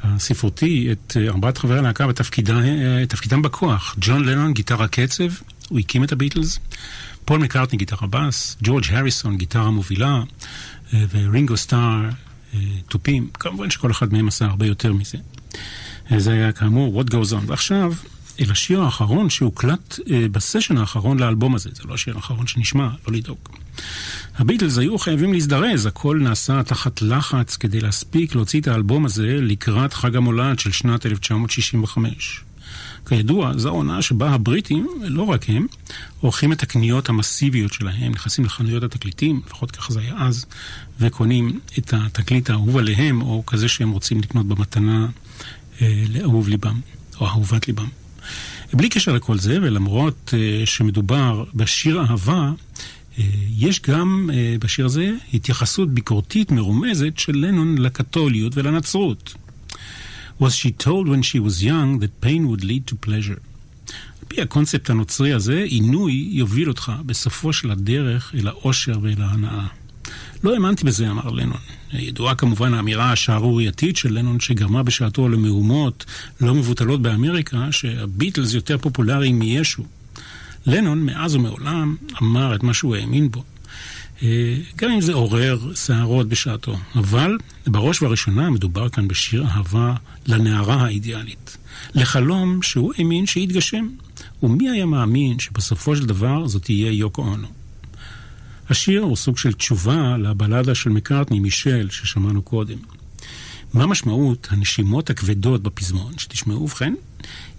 הספרותי 0.03 0.93
את 0.93 1.17
ארבעת 1.29 1.59
חברי 1.59 1.79
הלהקה 1.79 2.07
בתפקידם 2.07 3.43
בכוח. 3.43 3.97
ג'ון 4.01 4.25
לנון, 4.25 4.53
גיטרה 4.53 4.89
קצב, 4.89 5.25
הוא 5.69 5.79
הקים 5.79 6.05
את 6.05 6.13
הביטלס. 6.13 6.59
פול 7.25 7.41
מקארטני, 7.41 7.79
גיטרה 7.79 8.09
בס. 8.09 8.57
ג'ורג' 8.63 8.85
הריסון, 8.91 9.37
גיטרה 9.37 9.71
מובילה. 9.71 10.23
ורינגו 10.93 11.57
סטאר, 11.57 12.09
תופים. 12.89 13.31
כמובן 13.35 13.71
שכל 13.71 13.91
אחד 13.91 14.13
מהם 14.13 14.29
עשה 14.29 14.45
הרבה 14.45 14.67
יותר 14.67 14.93
מזה. 14.93 15.19
זה 16.17 16.33
היה 16.33 16.53
כאמור 16.53 17.03
What 17.03 17.07
Goes 17.07 17.33
On. 17.33 17.45
ועכשיו, 17.47 17.93
אל 18.41 18.51
השיר 18.51 18.83
האחרון 18.83 19.31
שהוקלט 19.31 19.99
בסשן 20.33 20.77
האחרון 20.77 21.19
לאלבום 21.19 21.55
הזה. 21.55 21.71
זה 21.75 21.83
לא 21.85 21.95
השיר 21.95 22.17
האחרון 22.17 22.47
שנשמע, 22.47 22.89
לא 23.09 23.15
לדאוג. 23.15 23.39
הביטלס 24.37 24.79
היו 24.79 24.99
חייבים 24.99 25.33
להזדרז, 25.33 25.87
הכל 25.87 26.19
נעשה 26.23 26.63
תחת 26.63 27.03
לחץ 27.03 27.57
כדי 27.57 27.81
להספיק 27.81 28.35
להוציא 28.35 28.61
את 28.61 28.69
האלבום 28.69 29.05
הזה 29.05 29.39
לקראת 29.41 29.93
חג 29.93 30.17
המולד 30.17 30.59
של 30.59 30.73
שנת 30.73 31.07
1965. 31.07 32.45
כידוע, 33.07 33.53
זו 33.57 33.69
העונה 33.69 34.03
שבה 34.03 34.31
הבריטים, 34.31 34.89
לא 35.03 35.23
רק 35.23 35.45
הם, 35.49 35.67
עורכים 36.21 36.53
את 36.53 36.63
הקניות 36.63 37.09
המסיביות 37.09 37.73
שלהם, 37.73 38.13
נכנסים 38.13 38.45
לחנויות 38.45 38.83
התקליטים, 38.83 39.41
לפחות 39.47 39.71
ככה 39.71 39.93
זה 39.93 40.01
היה 40.01 40.15
אז, 40.19 40.47
וקונים 41.01 41.61
את 41.79 41.95
התקליט 41.97 42.51
האהוב 42.51 42.77
עליהם, 42.77 43.23
או 43.23 43.47
כזה 43.47 43.69
שהם 43.69 43.91
רוצים 43.91 44.21
לקנות 44.21 44.47
במתנה 44.47 45.07
אה, 45.83 46.05
לאהוב 46.09 46.49
ליבם, 46.49 46.81
או 47.21 47.27
אהובת 47.27 47.69
ליבם. 47.69 47.89
בלי 48.73 48.89
קשר 48.89 49.13
לכל 49.13 49.39
זה, 49.39 49.59
ולמרות 49.63 50.35
אה, 50.35 50.67
שמדובר 50.67 51.45
בשיר 51.55 52.01
אהבה, 52.01 52.35
אה, 52.35 52.51
יש 53.59 53.81
גם 53.81 54.31
אה, 54.33 54.57
בשיר 54.61 54.87
הזה 54.87 55.13
התייחסות 55.35 55.91
ביקורתית 55.91 56.51
מרומזת 56.51 57.19
של 57.19 57.37
לנון 57.37 57.79
לקתוליות 57.79 58.57
ולנצרות. 58.57 59.35
Was 60.41 60.45
she 60.45 60.85
told 60.85 61.07
when 61.07 61.23
she 61.23 61.39
was 61.39 61.63
young 61.63 62.01
that 62.01 62.27
pain 62.27 62.49
would 62.49 62.65
lead 62.65 62.93
to 62.93 63.07
pleasure. 63.07 63.41
על 64.21 64.29
פי 64.29 64.43
הקונספט 64.43 64.91
הנוצרי 64.91 65.33
הזה, 65.33 65.63
עינוי 65.63 66.29
יוביל 66.31 66.69
אותך 66.69 66.93
בסופו 67.07 67.53
של 67.53 67.71
הדרך 67.71 68.35
אל 68.35 68.49
האושר 68.49 68.99
ואל 69.03 69.23
ההנאה. 69.23 69.67
לא 70.45 70.55
האמנתי 70.55 70.85
בזה, 70.85 71.11
אמר 71.11 71.31
לנון. 71.31 71.59
ידועה 71.93 72.35
כמובן 72.35 72.75
האמירה 72.75 73.13
השערורייתית 73.13 73.97
של 73.97 74.19
לנון 74.19 74.41
שגרמה 74.41 74.83
בשעתו 74.83 75.29
למהומות 75.29 76.05
לא 76.41 76.55
מבוטלות 76.55 77.03
באמריקה, 77.03 77.73
שהביטלס 77.73 78.55
יותר 78.55 78.79
פופולריים 78.79 79.39
מישו. 79.39 79.83
לנון 80.67 81.03
מאז 81.07 81.35
ומעולם 81.35 81.97
אמר 82.23 82.55
את 82.55 82.63
מה 82.63 82.75
שהוא 82.75 82.97
האמין 82.97 83.31
בו. 83.31 83.45
אה, 84.23 84.57
גם 84.77 84.91
אם 84.91 85.01
זה 85.01 85.13
עורר 85.13 85.75
סערות 85.75 86.29
בשעתו. 86.29 86.77
אבל 86.95 87.39
בראש 87.67 88.03
ובראשונה 88.03 88.51
מדובר 88.51 88.89
כאן 88.89 89.09
בשיר 89.09 89.47
אהבה 89.47 89.95
לנערה 90.27 90.85
האידיאלית. 90.85 91.57
לחלום 91.95 92.63
שהוא 92.63 92.93
האמין 92.99 93.27
שיתגשם. 93.27 93.89
ומי 94.43 94.71
היה 94.71 94.87
מאמין 94.87 95.39
שבסופו 95.39 95.97
של 95.97 96.07
דבר 96.07 96.47
זאת 96.47 96.63
תהיה 96.65 96.93
יוקו 96.93 97.23
אונו. 97.23 97.49
השיר 98.69 99.01
הוא 99.01 99.17
סוג 99.17 99.39
של 99.39 99.53
תשובה 99.53 100.17
לבלדה 100.17 100.75
של 100.75 100.91
מקארטני 100.91 101.41
מישל 101.41 101.89
ששמענו 101.91 102.43
קודם. 102.43 102.79
מה 103.75 103.87
משמעות 103.87 104.49
הנשימות 104.51 105.11
הכבדות 105.11 105.63
בפזמון 105.63 106.13
שתשמעו? 106.19 106.63
ובכן, 106.63 106.95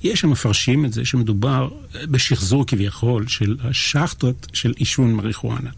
יש 0.03 0.23
המפרשים 0.23 0.85
את 0.85 0.93
זה 0.93 1.05
שמדובר 1.05 1.69
בשחזור 2.03 2.65
כביכול 2.67 3.27
של 3.27 3.57
השחטות 3.63 4.47
של 4.53 4.73
עישון 4.77 5.13
מריחואנה. 5.13 5.69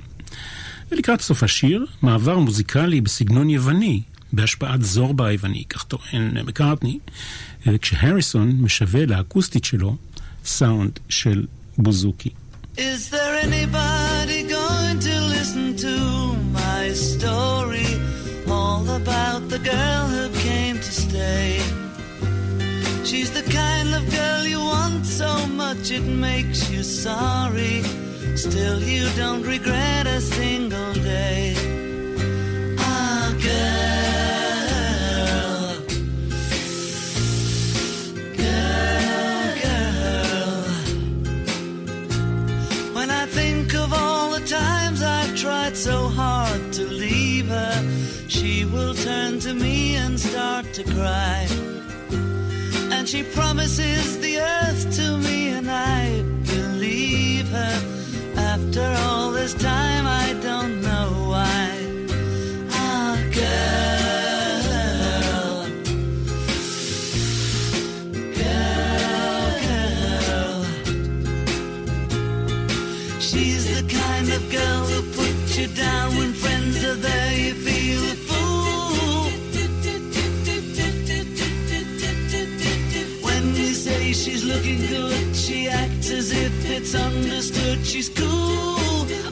ולקראת 0.91 1.21
סוף 1.21 1.43
השיר, 1.43 1.85
מעבר 2.01 2.39
מוזיקלי 2.39 3.01
בסגנון 3.01 3.49
יווני, 3.49 4.01
בהשפעת 4.33 4.81
זורבה 4.83 5.27
היווני, 5.27 5.63
כך 5.69 5.83
טוען 5.83 6.37
מקארטני, 6.45 6.99
כשהריסון 7.81 8.51
משווה 8.61 9.05
לאקוסטית 9.05 9.65
שלו 9.65 9.95
סאונד 10.45 10.99
של 11.09 11.45
בוזוקי. 11.77 12.29
Is 12.77 13.09
there 13.09 13.35
anybody 13.47 14.39
going 14.57 14.99
to 14.99 15.15
listen 15.35 15.65
to 15.85 15.95
my 16.61 16.83
story 16.93 17.89
all 18.49 18.85
about 19.01 19.41
the 19.53 19.59
girl 19.59 20.14
She's 23.15 23.31
the 23.31 23.49
kind 23.49 23.95
of 23.95 24.03
girl 24.11 24.45
you 24.45 24.59
want 24.59 25.05
so 25.05 25.47
much 25.47 25.89
it 25.89 26.03
makes 26.03 26.69
you 26.69 26.83
sorry. 26.83 27.81
Still, 28.35 28.83
you 28.83 29.07
don't 29.15 29.41
regret 29.43 30.05
a 30.05 30.19
single 30.19 30.93
day. 30.95 31.55
Ah, 32.77 33.33
girl, 33.47 34.75
girl, 38.35 39.47
girl. 39.63 40.63
When 42.95 43.09
I 43.09 43.25
think 43.27 43.73
of 43.75 43.93
all 43.93 44.31
the 44.31 44.45
times 44.45 45.01
I've 45.01 45.33
tried 45.37 45.77
so 45.77 46.09
hard 46.09 46.73
to 46.73 46.83
leave 46.83 47.47
her, 47.47 47.81
she 48.27 48.65
will 48.65 48.93
turn 48.93 49.39
to 49.39 49.53
me 49.53 49.95
and 49.95 50.19
start 50.19 50.65
to 50.73 50.83
cry. 50.83 51.54
She 53.15 53.23
promises 53.23 54.24
she's 87.95 88.09
cool. 88.09 89.05
girl, 89.05 89.31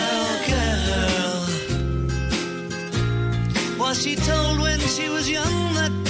girl, 0.00 0.38
girl. 0.48 1.46
What 3.78 3.96
she 3.96 4.16
told 4.16 4.60
when 4.60 4.80
she 4.80 5.08
was 5.08 5.30
young 5.30 5.74
that 5.74 6.01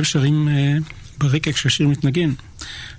אתם 0.00 0.08
שרים 0.08 0.48
אה, 0.48 0.92
ברקע 1.18 1.52
כשהשיר 1.52 1.88
מתנגן. 1.88 2.32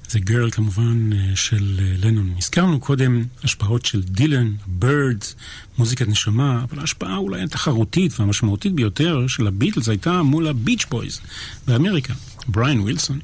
זה 0.10 0.20
Girl 0.20 0.52
כמובן 0.52 1.10
אה, 1.12 1.16
של 1.36 1.80
אה, 1.80 2.06
לנון. 2.06 2.34
הזכרנו 2.38 2.80
קודם 2.80 3.24
השפעות 3.44 3.86
של 3.86 4.02
דילן, 4.02 4.54
בירדס, 4.68 5.36
מוזיקת 5.78 6.08
נשמה, 6.08 6.64
אבל 6.64 6.80
ההשפעה 6.80 7.18
אולי 7.18 7.44
התחרותית 7.44 8.20
והמשמעותית 8.20 8.74
ביותר 8.74 9.28
של 9.28 9.48
הביטלס 9.48 9.90
הייתה 9.90 10.24
מול 10.24 10.48
הביץ' 10.48 10.86
בויז 10.90 11.22
באמריקה. 11.68 12.14
בריין 12.48 12.80
ווילסון, 12.80 13.20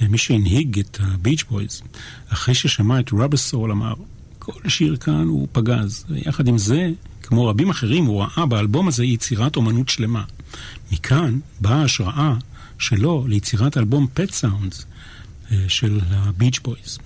מי 0.00 0.18
שהנהיג 0.18 0.78
את 0.78 0.98
הביץ' 1.00 1.44
בויז, 1.50 1.82
אחרי 2.28 2.54
ששמע 2.54 3.00
את 3.00 3.10
Rubber 3.10 3.46
Soul 3.46 3.70
אמר, 3.70 3.94
כל 4.38 4.68
שיר 4.68 4.96
כאן 4.96 5.26
הוא 5.26 5.48
פגז. 5.52 6.04
ויחד 6.08 6.48
עם 6.48 6.58
זה, 6.58 6.90
כמו 7.22 7.46
רבים 7.46 7.70
אחרים, 7.70 8.04
הוא 8.04 8.22
ראה 8.22 8.46
באלבום 8.46 8.88
הזה 8.88 9.04
יצירת 9.04 9.56
אומנות 9.56 9.88
שלמה. 9.88 10.24
מכאן 10.92 11.38
באה 11.60 11.76
ההשראה 11.76 12.34
שלו 12.78 13.26
ליצירת 13.28 13.76
אלבום 13.76 14.06
פט 14.14 14.30
סאונדס 14.30 14.86
של 15.68 16.00
הביץ' 16.10 16.58
בויז. 16.64 16.98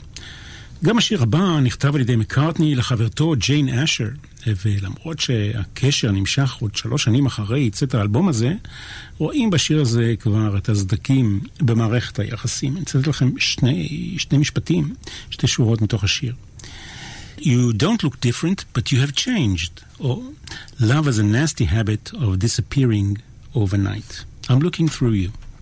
גם 0.85 0.99
השיר 0.99 1.23
הבא 1.23 1.61
נכתב 1.63 1.95
על 1.95 2.01
ידי 2.01 2.17
מקארטני 2.17 2.75
לחברתו 2.75 3.35
ג'יין 3.39 3.69
אשר, 3.69 4.09
ולמרות 4.47 5.21
שהקשר 5.21 6.11
נמשך 6.13 6.57
עוד 6.61 6.77
שלוש 6.77 7.05
שנים 7.05 7.27
אחרי 7.27 7.71
צאת 7.71 7.95
האלבום 7.95 8.29
הזה, 8.29 8.55
רואים 9.19 9.51
בשיר 9.51 9.81
הזה 9.81 10.15
כבר 10.21 10.59
את 10.59 10.69
הסדקים 10.69 11.41
במערכת 11.61 12.19
היחסים. 12.19 12.77
אני 12.77 12.83
אצטט 12.83 13.07
לכם 13.07 13.31
שני, 13.39 14.15
שני 14.19 14.39
משפטים, 14.39 14.95
שתי 15.31 15.47
שורות 15.47 15.83
מתוך 15.83 16.05
השיר. 16.05 16.35
You 17.39 17.73
don't 17.73 18.03
look 18.03 18.17
different, 18.21 18.65
but 18.75 18.93
you 18.93 18.99
have 19.05 19.15
changed. 19.15 19.75
Or 19.99 20.19
love 20.81 21.07
has 21.07 21.19
a 21.19 21.27
nasty 21.39 21.65
habit 21.65 22.05
of 22.15 22.39
disappearing 22.39 23.09
overnight. 23.55 24.25
I'm 24.49 24.61
looking 24.67 24.89
through 24.89 25.17
you. 25.23 25.31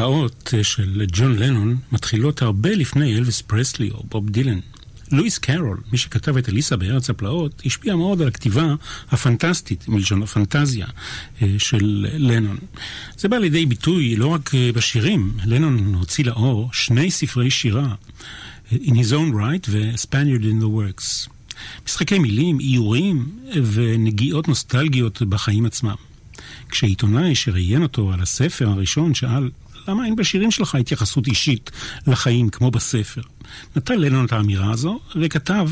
ההשפעות 0.00 0.54
של 0.62 1.04
ג'ון 1.12 1.38
לנון 1.38 1.76
מתחילות 1.92 2.42
הרבה 2.42 2.70
לפני 2.70 3.16
אלוויס 3.16 3.40
פרסלי 3.40 3.90
או 3.90 4.02
בוב 4.10 4.30
דילן. 4.30 4.58
לואיס 5.12 5.38
קרול, 5.38 5.80
מי 5.92 5.98
שכתב 5.98 6.36
את 6.36 6.48
אליסה 6.48 6.76
בארץ 6.76 7.10
הפלאות, 7.10 7.62
השפיע 7.66 7.96
מאוד 7.96 8.22
על 8.22 8.28
הכתיבה 8.28 8.74
הפנטסטית, 9.10 9.88
מלשון 9.88 10.22
הפנטזיה, 10.22 10.86
אה, 11.42 11.54
של 11.58 12.06
לנון. 12.18 12.56
זה 13.16 13.28
בא 13.28 13.36
לידי 13.38 13.66
ביטוי 13.66 14.16
לא 14.16 14.26
רק 14.26 14.54
אה, 14.54 14.70
בשירים, 14.74 15.32
לנון 15.44 15.94
הוציא 15.94 16.24
לאור 16.24 16.70
שני 16.72 17.10
ספרי 17.10 17.50
שירה, 17.50 17.94
אה, 18.72 18.78
In 18.82 18.90
His 18.90 19.10
Own 19.10 19.34
Right 19.34 19.68
ו-Spaniard 19.68 20.42
in 20.42 20.62
the 20.62 20.66
Works. 20.66 21.30
משחקי 21.86 22.18
מילים, 22.18 22.60
איורים 22.60 23.30
ונגיעות 23.72 24.48
נוסטלגיות 24.48 25.22
בחיים 25.22 25.66
עצמם. 25.66 25.94
כשעיתונאי 26.68 27.34
שראיין 27.34 27.82
אותו 27.82 28.12
על 28.12 28.20
הספר 28.20 28.68
הראשון 28.68 29.14
שאל 29.14 29.50
למה 29.88 30.04
אין 30.04 30.16
בשירים 30.16 30.50
שלך 30.50 30.74
התייחסות 30.74 31.26
אישית 31.26 31.70
לחיים 32.06 32.48
כמו 32.48 32.70
בספר? 32.70 33.20
נתן 33.76 33.98
לנון 33.98 34.24
את 34.24 34.32
האמירה 34.32 34.70
הזו 34.72 35.00
וכתב 35.16 35.70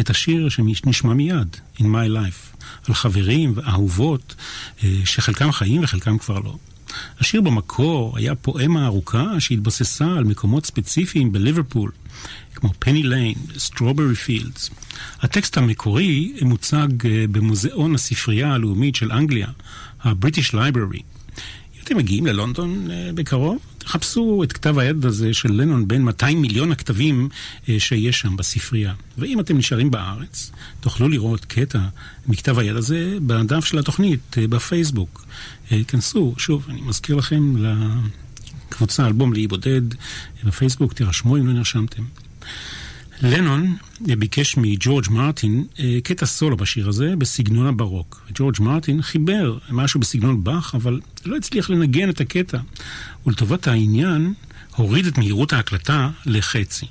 את 0.00 0.10
השיר 0.10 0.48
שנשמע 0.48 1.14
מיד, 1.14 1.56
In 1.78 1.82
My 1.82 2.08
Life, 2.08 2.64
על 2.88 2.94
חברים 2.94 3.52
ואהובות 3.56 4.34
אה, 4.84 4.96
שחלקם 5.04 5.52
חיים 5.52 5.84
וחלקם 5.84 6.18
כבר 6.18 6.38
לא. 6.38 6.56
השיר 7.20 7.40
במקור 7.40 8.18
היה 8.18 8.34
פואמה 8.34 8.86
ארוכה 8.86 9.40
שהתבססה 9.40 10.06
על 10.06 10.24
מקומות 10.24 10.66
ספציפיים 10.66 11.32
בליברפול, 11.32 11.90
כמו 12.54 12.70
פני 12.78 13.02
ליין, 13.02 13.34
סטרוברי 13.58 14.14
פילדס. 14.14 14.70
הטקסט 15.20 15.56
המקורי 15.56 16.32
מוצג 16.42 17.06
אה, 17.06 17.24
במוזיאון 17.30 17.94
הספרייה 17.94 18.52
הלאומית 18.52 18.94
של 18.94 19.12
אנגליה, 19.12 19.48
ה-British 20.02 20.52
Library. 20.52 21.13
אתם 21.84 21.96
מגיעים 21.96 22.26
ללונדון 22.26 22.86
uh, 22.86 22.90
בקרוב? 23.14 23.58
תחפשו 23.78 24.42
את 24.44 24.52
כתב 24.52 24.78
היד 24.78 25.04
הזה 25.04 25.34
של 25.34 25.52
לנון 25.52 25.88
בין 25.88 26.04
200 26.04 26.42
מיליון 26.42 26.72
הכתבים 26.72 27.28
uh, 27.28 27.68
שיש 27.78 28.20
שם 28.20 28.36
בספרייה. 28.36 28.94
ואם 29.18 29.40
אתם 29.40 29.58
נשארים 29.58 29.90
בארץ, 29.90 30.50
תוכלו 30.80 31.08
לראות 31.08 31.44
קטע 31.44 31.78
מכתב 32.26 32.58
היד 32.58 32.76
הזה 32.76 33.16
בדף 33.26 33.64
של 33.64 33.78
התוכנית 33.78 34.20
uh, 34.32 34.46
בפייסבוק. 34.48 35.26
כנסו, 35.88 36.34
שוב, 36.38 36.66
אני 36.68 36.80
מזכיר 36.80 37.16
לכם 37.16 37.54
לקבוצה 38.68 39.06
אלבום 39.06 39.32
לאי 39.32 39.46
בודד 39.46 39.82
בפייסבוק, 40.44 40.92
תירשמו 40.92 41.36
אם 41.36 41.46
לא 41.46 41.52
נרשמתם. 41.52 42.02
לנון 43.22 43.76
ביקש 44.00 44.56
מג'ורג' 44.56 45.04
מרטין 45.10 45.64
אה, 45.78 45.98
קטע 46.04 46.26
סולו 46.26 46.56
בשיר 46.56 46.88
הזה 46.88 47.16
בסגנון 47.18 47.66
הברוק. 47.66 48.22
ג'ורג' 48.34 48.56
מרטין 48.60 49.02
חיבר 49.02 49.58
משהו 49.70 50.00
בסגנון 50.00 50.44
באך, 50.44 50.74
אבל 50.74 51.00
לא 51.26 51.36
הצליח 51.36 51.70
לנגן 51.70 52.10
את 52.10 52.20
הקטע. 52.20 52.58
ולטובת 53.26 53.68
העניין, 53.68 54.34
הוריד 54.76 55.06
את 55.06 55.18
מהירות 55.18 55.52
ההקלטה 55.52 56.10
לחצי. 56.26 56.86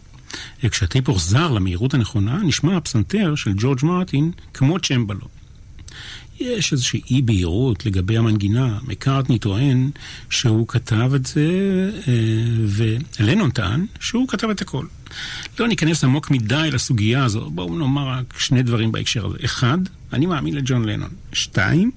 אה, 0.64 0.70
כשהטייפ 0.70 1.10
הוחזר 1.10 1.52
למהירות 1.52 1.94
הנכונה, 1.94 2.38
נשמע 2.44 2.78
הפסנתר 2.78 3.36
של 3.36 3.52
ג'ורג' 3.58 3.80
מרטין 3.84 4.32
כמו 4.54 4.80
צ'מבלו. 4.80 5.28
יש 6.40 6.72
איזושהי 6.72 7.02
אי 7.10 7.22
בהירות 7.22 7.86
לגבי 7.86 8.18
המנגינה. 8.18 8.80
מקארטני 8.88 9.40
טוען 9.40 9.90
שהוא 10.30 10.68
כתב 10.68 11.12
את 11.16 11.26
זה, 11.26 11.50
אה, 12.08 12.14
ולנון 13.20 13.52
טען 13.52 13.86
שהוא 14.00 14.28
כתב 14.28 14.50
את 14.50 14.62
הכל. 14.62 14.86
לא 15.60 15.68
ניכנס 15.68 16.04
עמוק 16.04 16.32
מדי 16.32 16.70
לסוגיה 16.72 17.24
הזו, 17.24 17.50
בואו 17.50 17.78
נאמר 17.78 18.08
רק 18.08 18.40
שני 18.40 18.64
דברים 18.64 18.92
בהקשר 18.92 19.26
הזה. 19.26 19.38
אחד, 19.46 19.78
אני 20.14 20.26
מאמין 20.26 20.54
לג'ון 20.54 20.86
לנון. 20.86 21.10
שתיים, 21.34 21.92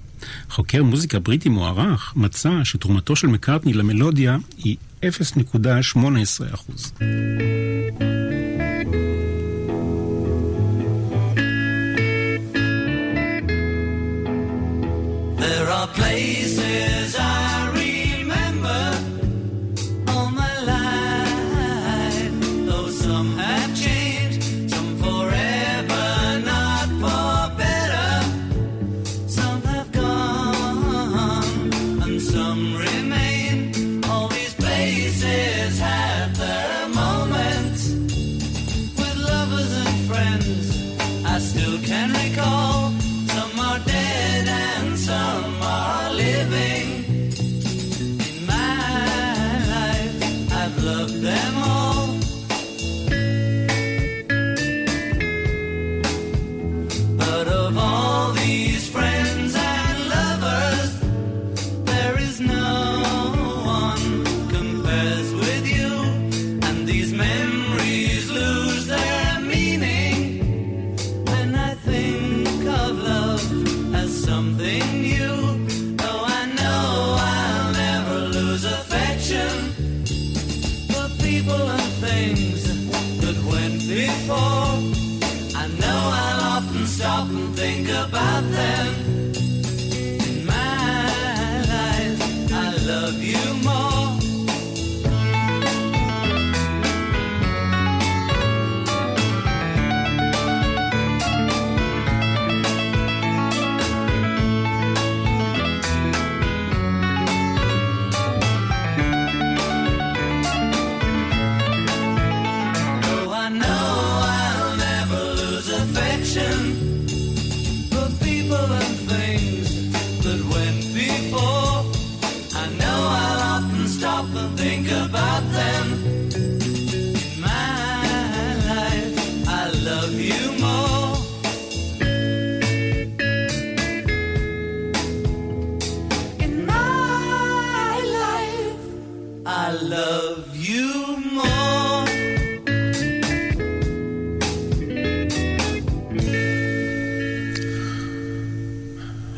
חוקר 0.49 0.83
מוזיקה 0.83 1.19
בריטי 1.19 1.49
מוערך 1.49 2.13
מצא 2.15 2.49
שתרומתו 2.63 3.15
של 3.15 3.27
מקארטני 3.27 3.73
למלודיה 3.73 4.37
היא 4.57 4.75
0.18%. 5.03 5.07
There 15.39 15.69
are 15.69 15.87
places 15.97 16.66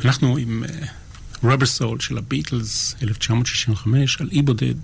אנחנו 0.06 0.38
עם 0.38 0.64
Rubber 1.44 1.64
אה, 1.64 1.66
Soul 1.66 2.00
של 2.00 2.18
הביטלס, 2.18 2.96
1965, 3.04 4.22
על 4.22 4.30
אי 4.32 4.42
בודד. 4.42 4.76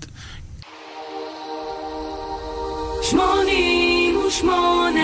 88 3.02 5.00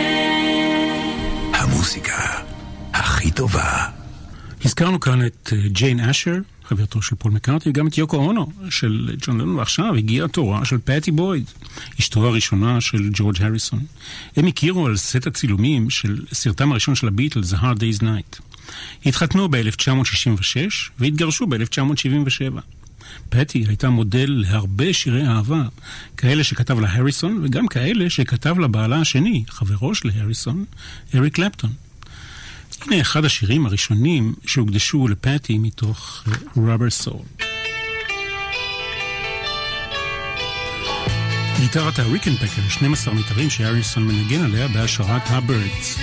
המוזיקה 1.54 2.42
הכי 2.92 3.30
טובה. 3.30 3.88
הזכרנו 4.64 5.00
כאן 5.00 5.26
את 5.26 5.52
ג'יין 5.66 6.00
אה, 6.00 6.10
אשר, 6.10 6.36
חברתו 6.64 7.02
של 7.02 7.16
פול 7.16 7.32
מקארטני, 7.32 7.68
וגם 7.68 7.86
את 7.86 7.98
יוקו 7.98 8.16
אונו 8.16 8.52
של 8.70 9.14
ג'ון 9.26 9.40
לנון, 9.40 9.56
ועכשיו 9.56 9.94
הגיע 9.94 10.24
התורה 10.24 10.64
של 10.64 10.78
פטי 10.84 11.10
בויד, 11.10 11.44
אשתו 12.00 12.26
הראשונה 12.26 12.80
של 12.80 13.10
ג'ורג' 13.12 13.42
הריסון. 13.42 13.80
הם 14.36 14.46
הכירו 14.46 14.86
על 14.86 14.96
סט 14.96 15.26
הצילומים 15.26 15.90
של 15.90 16.24
סרטם 16.32 16.72
הראשון 16.72 16.94
של 16.94 17.08
הביטלס, 17.08 17.52
The 17.52 17.56
Hard 17.56 17.78
Day's 17.78 18.02
Night. 18.02 18.40
התחתנו 19.06 19.48
ב-1966 19.48 20.56
והתגרשו 20.98 21.46
ב-1977. 21.46 22.60
פטי 23.28 23.64
הייתה 23.68 23.90
מודל 23.90 24.26
להרבה 24.28 24.92
שירי 24.92 25.26
אהבה, 25.26 25.62
כאלה 26.16 26.44
שכתב 26.44 26.80
לה 26.80 26.92
הריסון 26.92 27.40
וגם 27.42 27.66
כאלה 27.66 28.10
שכתב 28.10 28.58
לבעלה 28.58 29.00
השני, 29.00 29.44
חברו 29.48 29.94
של 29.94 30.10
הריסון, 30.14 30.64
אריק 31.14 31.34
קלפטון. 31.34 31.70
הנה 32.86 33.00
אחד 33.00 33.24
השירים 33.24 33.66
הראשונים 33.66 34.34
שהוקדשו 34.46 35.08
לפטי 35.08 35.58
מתוך 35.58 36.24
רובר 36.56 36.90
סול. 36.90 37.22
גיטרת 41.60 41.98
הריקנפקר, 41.98 42.68
12 42.68 43.14
מיתרים 43.14 43.50
שהריסון 43.50 44.06
מנגן 44.06 44.44
עליה 44.44 44.68
בהשערת 44.68 45.22
הבירדס. 45.26 45.98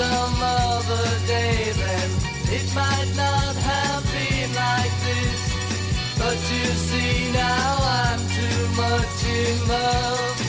Some 0.00 0.40
other 0.40 1.08
day 1.26 1.72
then 1.82 2.10
it 2.56 2.66
might 2.74 3.10
not 3.16 3.54
have 3.70 4.02
been 4.16 4.50
like 4.66 4.94
this. 5.06 5.40
But 6.20 6.38
you 6.52 6.66
see 6.88 7.30
now 7.32 7.68
I'm 8.00 8.20
too 8.38 8.62
much 8.82 9.18
in 9.40 9.68
love. 9.68 10.39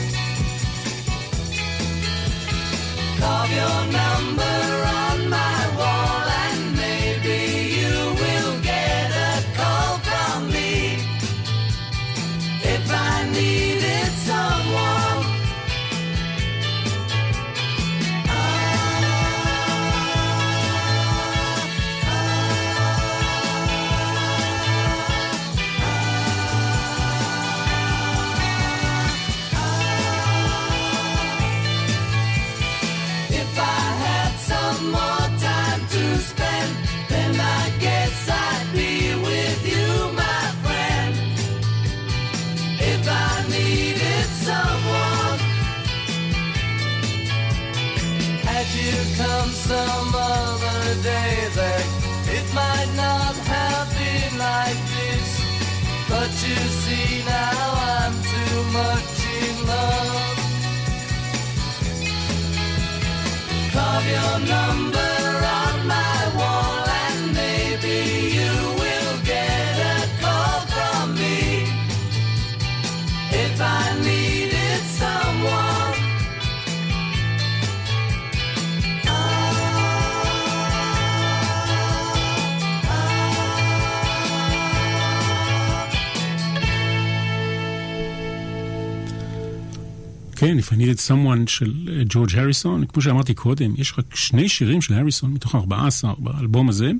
If 90.62 90.72
I 90.72 90.76
Needed 90.76 91.08
Someone 91.08 91.46
של 91.50 91.88
אה, 91.88 92.02
ג'ורג' 92.08 92.38
הריסון, 92.38 92.86
כמו 92.86 93.02
שאמרתי 93.02 93.34
קודם, 93.34 93.74
יש 93.76 93.94
רק 93.98 94.16
שני 94.16 94.48
שירים 94.48 94.82
של 94.82 94.94
הריסון 94.94 95.32
מתוך 95.32 95.54
14 95.54 96.12
באלבום 96.18 96.68
הזה. 96.68 96.90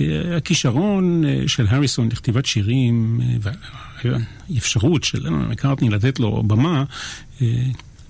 אה, 0.00 0.36
הכישרון 0.36 1.24
אה, 1.24 1.42
של 1.46 1.66
הריסון 1.68 2.08
לכתיבת 2.08 2.46
שירים 2.46 3.20
והאפשרות 4.04 5.04
של 5.04 5.30
מקארטני 5.30 5.88
לתת 5.90 6.20
לו 6.20 6.42
במה 6.42 6.84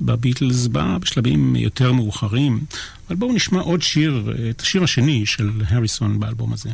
בביטלס 0.01 0.67
בא 0.67 0.99
בשלבים 0.99 1.57
יותר 1.57 1.93
מאוחרים. 1.93 2.61
אבל 3.09 3.17
בואו 3.17 3.33
נשמע 3.33 3.61
עוד 3.61 3.83
שיר, 3.83 4.35
את 4.51 4.61
השיר 4.61 4.83
השני 4.83 5.27
של 5.27 5.51
הריסון 5.69 6.21
באלבום 6.21 6.53
הזה. 6.53 6.71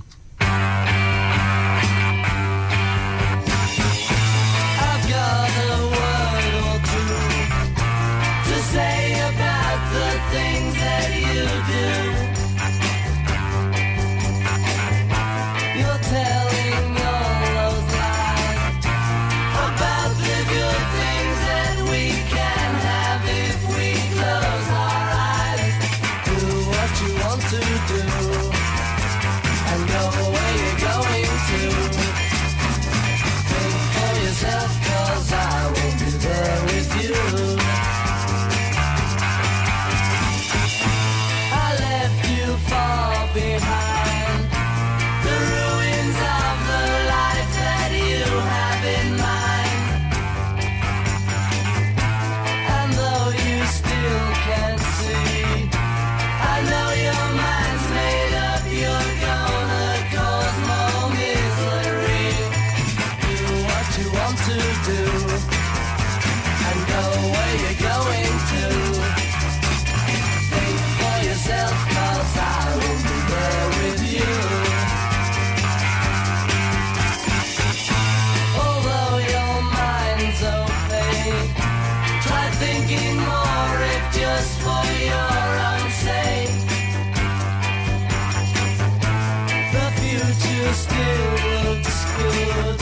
still 90.73 91.73
looks 91.73 92.05
good. 92.17 92.81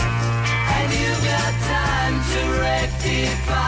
And 0.77 0.93
you've 0.93 1.25
got 1.25 1.53
time 1.73 2.17
to 2.31 2.61
rectify. 2.61 3.68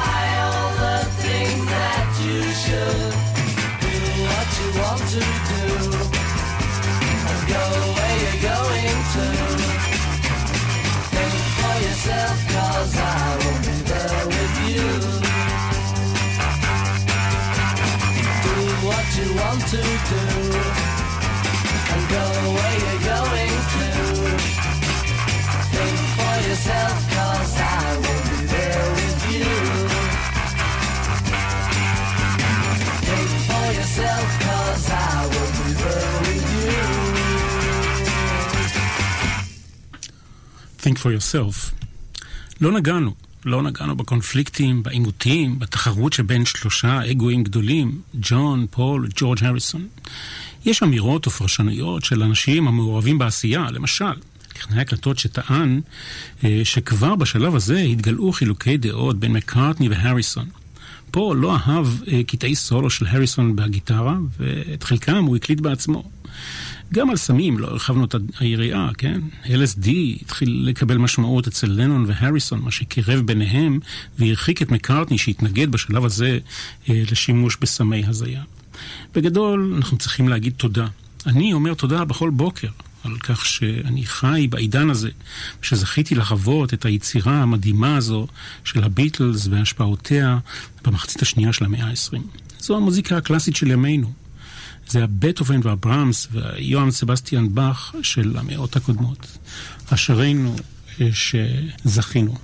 For 41.03 41.07
yourself. 41.07 41.73
לא 42.61 42.73
נגענו, 42.73 43.15
לא 43.45 43.63
נגענו 43.63 43.97
בקונפליקטים, 43.97 44.83
בעימותים, 44.83 45.59
בתחרות 45.59 46.13
שבין 46.13 46.45
שלושה 46.45 47.11
אגואים 47.11 47.45
גדולים, 47.45 48.01
ג'ון, 48.15 48.67
פול 48.71 49.07
וג'ורג' 49.07 49.45
הריסון. 49.45 49.87
יש 50.65 50.83
אמירות 50.83 51.27
ופרשנויות 51.27 52.05
של 52.05 52.23
אנשים 52.23 52.69
המעורבים 52.69 53.19
בעשייה, 53.19 53.71
למשל, 53.71 54.15
טכנאי 54.53 54.81
הקלטות 54.81 55.19
שטען 55.19 55.81
אה, 56.45 56.61
שכבר 56.65 57.15
בשלב 57.15 57.55
הזה 57.55 57.79
התגלעו 57.79 58.33
חילוקי 58.33 58.77
דעות 58.77 59.21
בין 59.21 59.33
מקארטני 59.33 59.89
והריסון. 59.89 60.49
פול 61.11 61.37
לא 61.37 61.57
אהב 61.57 61.87
אה, 62.09 62.21
קטעי 62.27 62.55
סולו 62.55 62.91
של 62.91 63.07
הריסון 63.07 63.57
בגיטרה, 63.57 64.17
ואת 64.39 64.83
חלקם 64.83 65.25
הוא 65.25 65.37
הקליט 65.37 65.61
בעצמו. 65.61 66.11
גם 66.95 67.11
על 67.11 67.17
סמים 67.17 67.59
לא 67.59 67.67
הרחבנו 67.67 68.05
את 68.05 68.15
היריעה, 68.41 68.91
כן? 68.99 69.21
LSD 69.45 69.89
התחיל 70.23 70.63
לקבל 70.69 70.97
משמעות 70.97 71.47
אצל 71.47 71.67
לנון 71.67 72.05
והריסון, 72.09 72.61
מה 72.61 72.71
שקירב 72.71 73.21
ביניהם 73.21 73.79
והרחיק 74.19 74.63
את 74.63 74.71
מקארטני 74.71 75.19
שהתנגד 75.19 75.73
בשלב 75.73 76.05
הזה 76.05 76.39
אה, 76.89 77.03
לשימוש 77.11 77.57
בסמי 77.61 78.07
הזיה. 78.07 78.43
בגדול, 79.15 79.75
אנחנו 79.77 79.99
צריכים 79.99 80.29
להגיד 80.29 80.53
תודה. 80.57 80.87
אני 81.27 81.53
אומר 81.53 81.75
תודה 81.75 82.05
בכל 82.05 82.31
בוקר 82.31 82.69
על 83.05 83.17
כך 83.19 83.47
שאני 83.47 84.07
חי 84.07 84.47
בעידן 84.51 84.91
הזה, 84.91 85.11
שזכיתי 85.63 86.15
לחוות 86.15 86.75
את 86.75 86.85
היצירה 86.85 87.43
המדהימה 87.43 87.97
הזו 87.97 88.27
של 88.65 88.85
הביטלס 88.85 89.47
והשפעותיה 89.47 90.39
במחצית 90.85 91.23
השנייה 91.23 91.53
של 91.53 91.65
המאה 91.65 91.87
ה-20. 91.87 92.19
זו 92.61 92.77
המוזיקה 92.77 93.17
הקלאסית 93.17 93.57
של 93.57 93.71
ימינו. 93.71 94.13
זה 94.91 95.05
הבטהובן 95.05 95.61
והברמס 95.63 96.29
והיוהאן 96.33 96.91
סבסטיאן 96.91 97.55
באך 97.55 97.95
של 98.03 98.37
המאות 98.39 98.77
הקודמות. 98.77 99.39
אשרינו 99.91 100.57
אה, 101.01 101.09
שזכינו. 101.13 102.35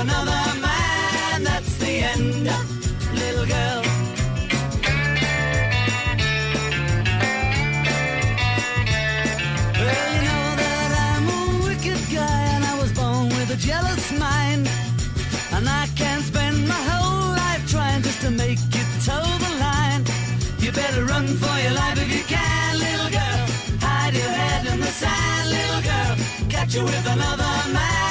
Another 0.00 0.60
man, 0.60 1.42
that's 1.42 1.76
the 1.78 1.92
end, 2.12 2.44
little 3.22 3.46
girl. 3.46 3.82
Well, 9.82 10.08
you 10.14 10.20
know 10.28 10.46
that 10.62 10.90
I'm 11.08 11.26
a 11.28 11.40
wicked 11.66 12.00
guy, 12.14 12.40
and 12.54 12.64
I 12.64 12.74
was 12.80 12.92
born 12.92 13.28
with 13.36 13.50
a 13.50 13.56
jealous 13.56 14.12
mind. 14.12 14.68
And 15.54 15.68
I 15.68 15.88
can't 15.96 16.22
spend 16.22 16.68
my 16.68 16.82
whole 16.90 17.30
life 17.42 17.68
trying 17.68 18.02
just 18.02 18.20
to 18.22 18.30
make 18.30 18.60
you 18.76 18.84
toe 19.04 19.30
the 19.44 19.52
line. 19.66 20.02
You 20.60 20.70
better 20.70 21.04
run 21.06 21.26
for 21.26 21.56
your 21.64 21.72
life 21.72 21.98
if 22.04 22.10
you 22.16 22.22
can, 22.36 22.78
little 22.78 23.10
girl. 23.18 23.40
Hide 23.80 24.14
your 24.14 24.32
head 24.40 24.66
in 24.72 24.78
the 24.80 24.92
sand, 25.02 25.50
little 25.56 25.82
girl. 25.90 26.14
Catch 26.48 26.76
you 26.76 26.84
with 26.84 27.06
another 27.06 27.52
man, 27.72 28.07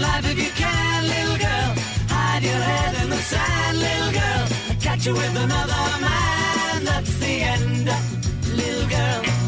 life 0.00 0.24
if 0.32 0.38
you 0.38 0.50
can, 0.62 1.02
little 1.06 1.38
girl. 1.38 1.70
Hide 2.08 2.42
your 2.42 2.62
head 2.70 3.02
in 3.02 3.10
the 3.10 3.22
sand, 3.32 3.78
little 3.78 4.12
girl. 4.20 4.46
Catch 4.80 5.06
you 5.06 5.14
with 5.14 5.36
another 5.36 5.84
man, 6.00 6.84
that's 6.84 7.14
the 7.18 7.34
end, 7.54 7.86
little 8.56 8.88
girl. 8.88 9.39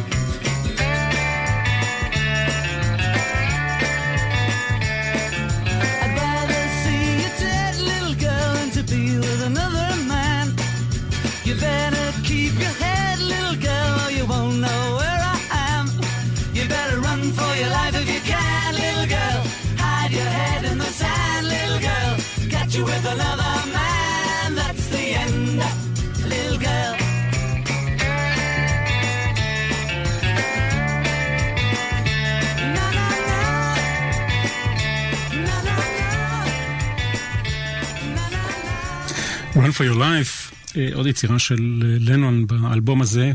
Run 39.72 39.74
for 39.74 39.84
your 39.84 39.98
life, 39.98 40.54
אה, 40.76 40.88
עוד 40.94 41.06
יצירה 41.06 41.38
של 41.38 41.82
אה, 41.84 41.96
לנון 42.00 42.46
באלבום 42.46 43.02
הזה, 43.02 43.32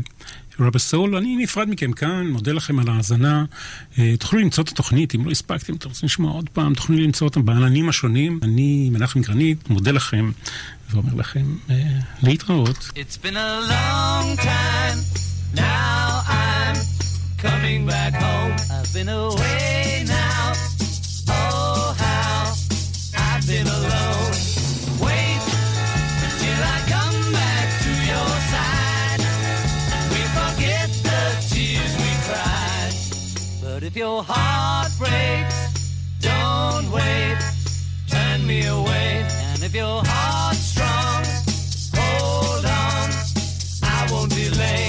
רבר 0.60 0.78
סול. 0.78 1.16
אני 1.16 1.36
נפרד 1.36 1.68
מכם 1.68 1.92
כאן, 1.92 2.26
מודה 2.26 2.52
לכם 2.52 2.78
על 2.78 2.88
ההאזנה. 2.88 3.44
אה, 3.98 4.14
תוכלו 4.18 4.38
למצוא 4.40 4.64
את 4.64 4.68
התוכנית, 4.68 5.14
אם 5.14 5.26
לא 5.26 5.30
הספקתם, 5.30 5.74
אתם 5.74 5.88
רוצים 5.88 6.06
לשמוע 6.06 6.32
עוד 6.32 6.48
פעם, 6.48 6.74
תוכלו 6.74 6.96
למצוא 6.96 7.26
אותם 7.26 7.44
בעננים 7.44 7.88
השונים. 7.88 8.40
אני, 8.42 8.90
מנחם 8.92 9.20
גרנית, 9.20 9.70
מודה 9.70 9.90
לכם 9.90 10.30
ואומר 10.90 11.14
לכם 11.14 11.44
להתראות. 12.22 12.90
It's 12.94 13.24
been 13.24 13.36
a 13.36 13.70
long 13.70 14.36
time. 14.36 14.98
Now 15.54 16.22
I'm 16.38 16.76
coming 17.42 17.86
back 17.86 18.14
home. 18.14 18.54
I've 18.76 18.92
been 18.94 19.08
away 19.08 20.04
now. 20.06 20.27
If 33.88 33.96
your 33.96 34.22
heart 34.22 34.92
breaks, 34.98 35.58
don't 36.20 36.92
wait. 36.92 37.38
Turn 38.06 38.46
me 38.46 38.66
away. 38.66 39.24
And 39.52 39.62
if 39.62 39.74
your 39.74 40.02
heart's 40.04 40.58
strong, 40.58 41.24
hold 41.96 42.66
on. 42.66 43.08
I 43.82 44.12
won't 44.12 44.30
delay. 44.34 44.87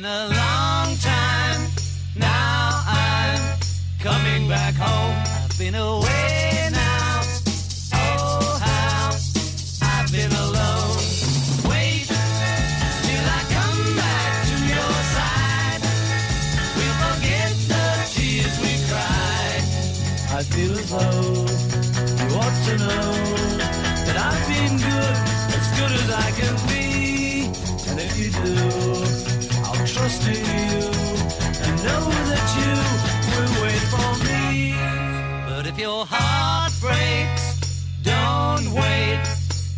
Been 0.00 0.10
a 0.10 0.28
long 0.28 0.96
time. 0.96 1.68
Now 2.16 2.82
I'm 2.86 3.58
coming 3.98 4.48
back 4.48 4.74
home. 4.74 5.16
I've 5.44 5.58
been 5.58 5.74
away 5.74 6.70
now. 6.72 7.20
Oh, 7.92 8.58
how 8.64 9.10
I've 9.82 10.10
been 10.10 10.32
alone. 10.32 10.96
Wait 11.68 12.06
till 13.04 13.26
I 13.38 13.42
come 13.56 13.80
back 14.00 14.32
to 14.48 14.56
your 14.72 14.94
side. 15.16 15.82
We'll 16.76 16.98
forget 17.04 17.52
the 17.68 17.84
tears 18.14 18.56
we 18.64 18.72
cried. 18.88 19.64
I 20.32 20.42
feel 20.44 20.72
as 20.78 20.88
though 20.88 21.44
you 22.20 22.36
ought 22.40 22.58
to 22.68 22.74
know 22.78 23.12
that 24.06 24.16
I've 24.16 24.46
been 24.48 24.78
good, 24.78 25.16
as 25.58 25.66
good 25.78 25.92
as 25.92 26.08
I 26.10 26.30
can 26.40 26.56
be. 26.68 27.52
And 27.90 28.00
if 28.00 28.16
you 28.18 28.30
do, 28.30 29.09
I'll 30.02 30.08
you 30.08 30.32
and 31.62 31.76
know 31.84 32.04
that 32.30 32.46
you 32.58 32.72
will 33.30 33.52
wait 33.62 33.84
for 33.92 34.10
me. 34.24 34.74
But 35.46 35.66
if 35.66 35.78
your 35.78 36.06
heart 36.06 36.72
breaks, 36.80 37.84
don't 38.02 38.72
wait, 38.72 39.20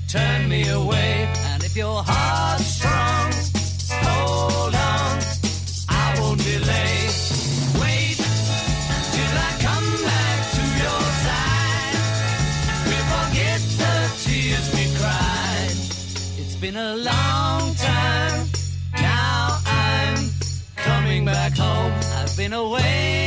turn 0.06 0.48
me 0.48 0.68
away. 0.68 1.28
And 1.48 1.64
if 1.64 1.76
your 1.76 2.04
heart's 2.06 2.66
strong, 2.66 3.31
been 22.42 22.52
away. 22.54 23.21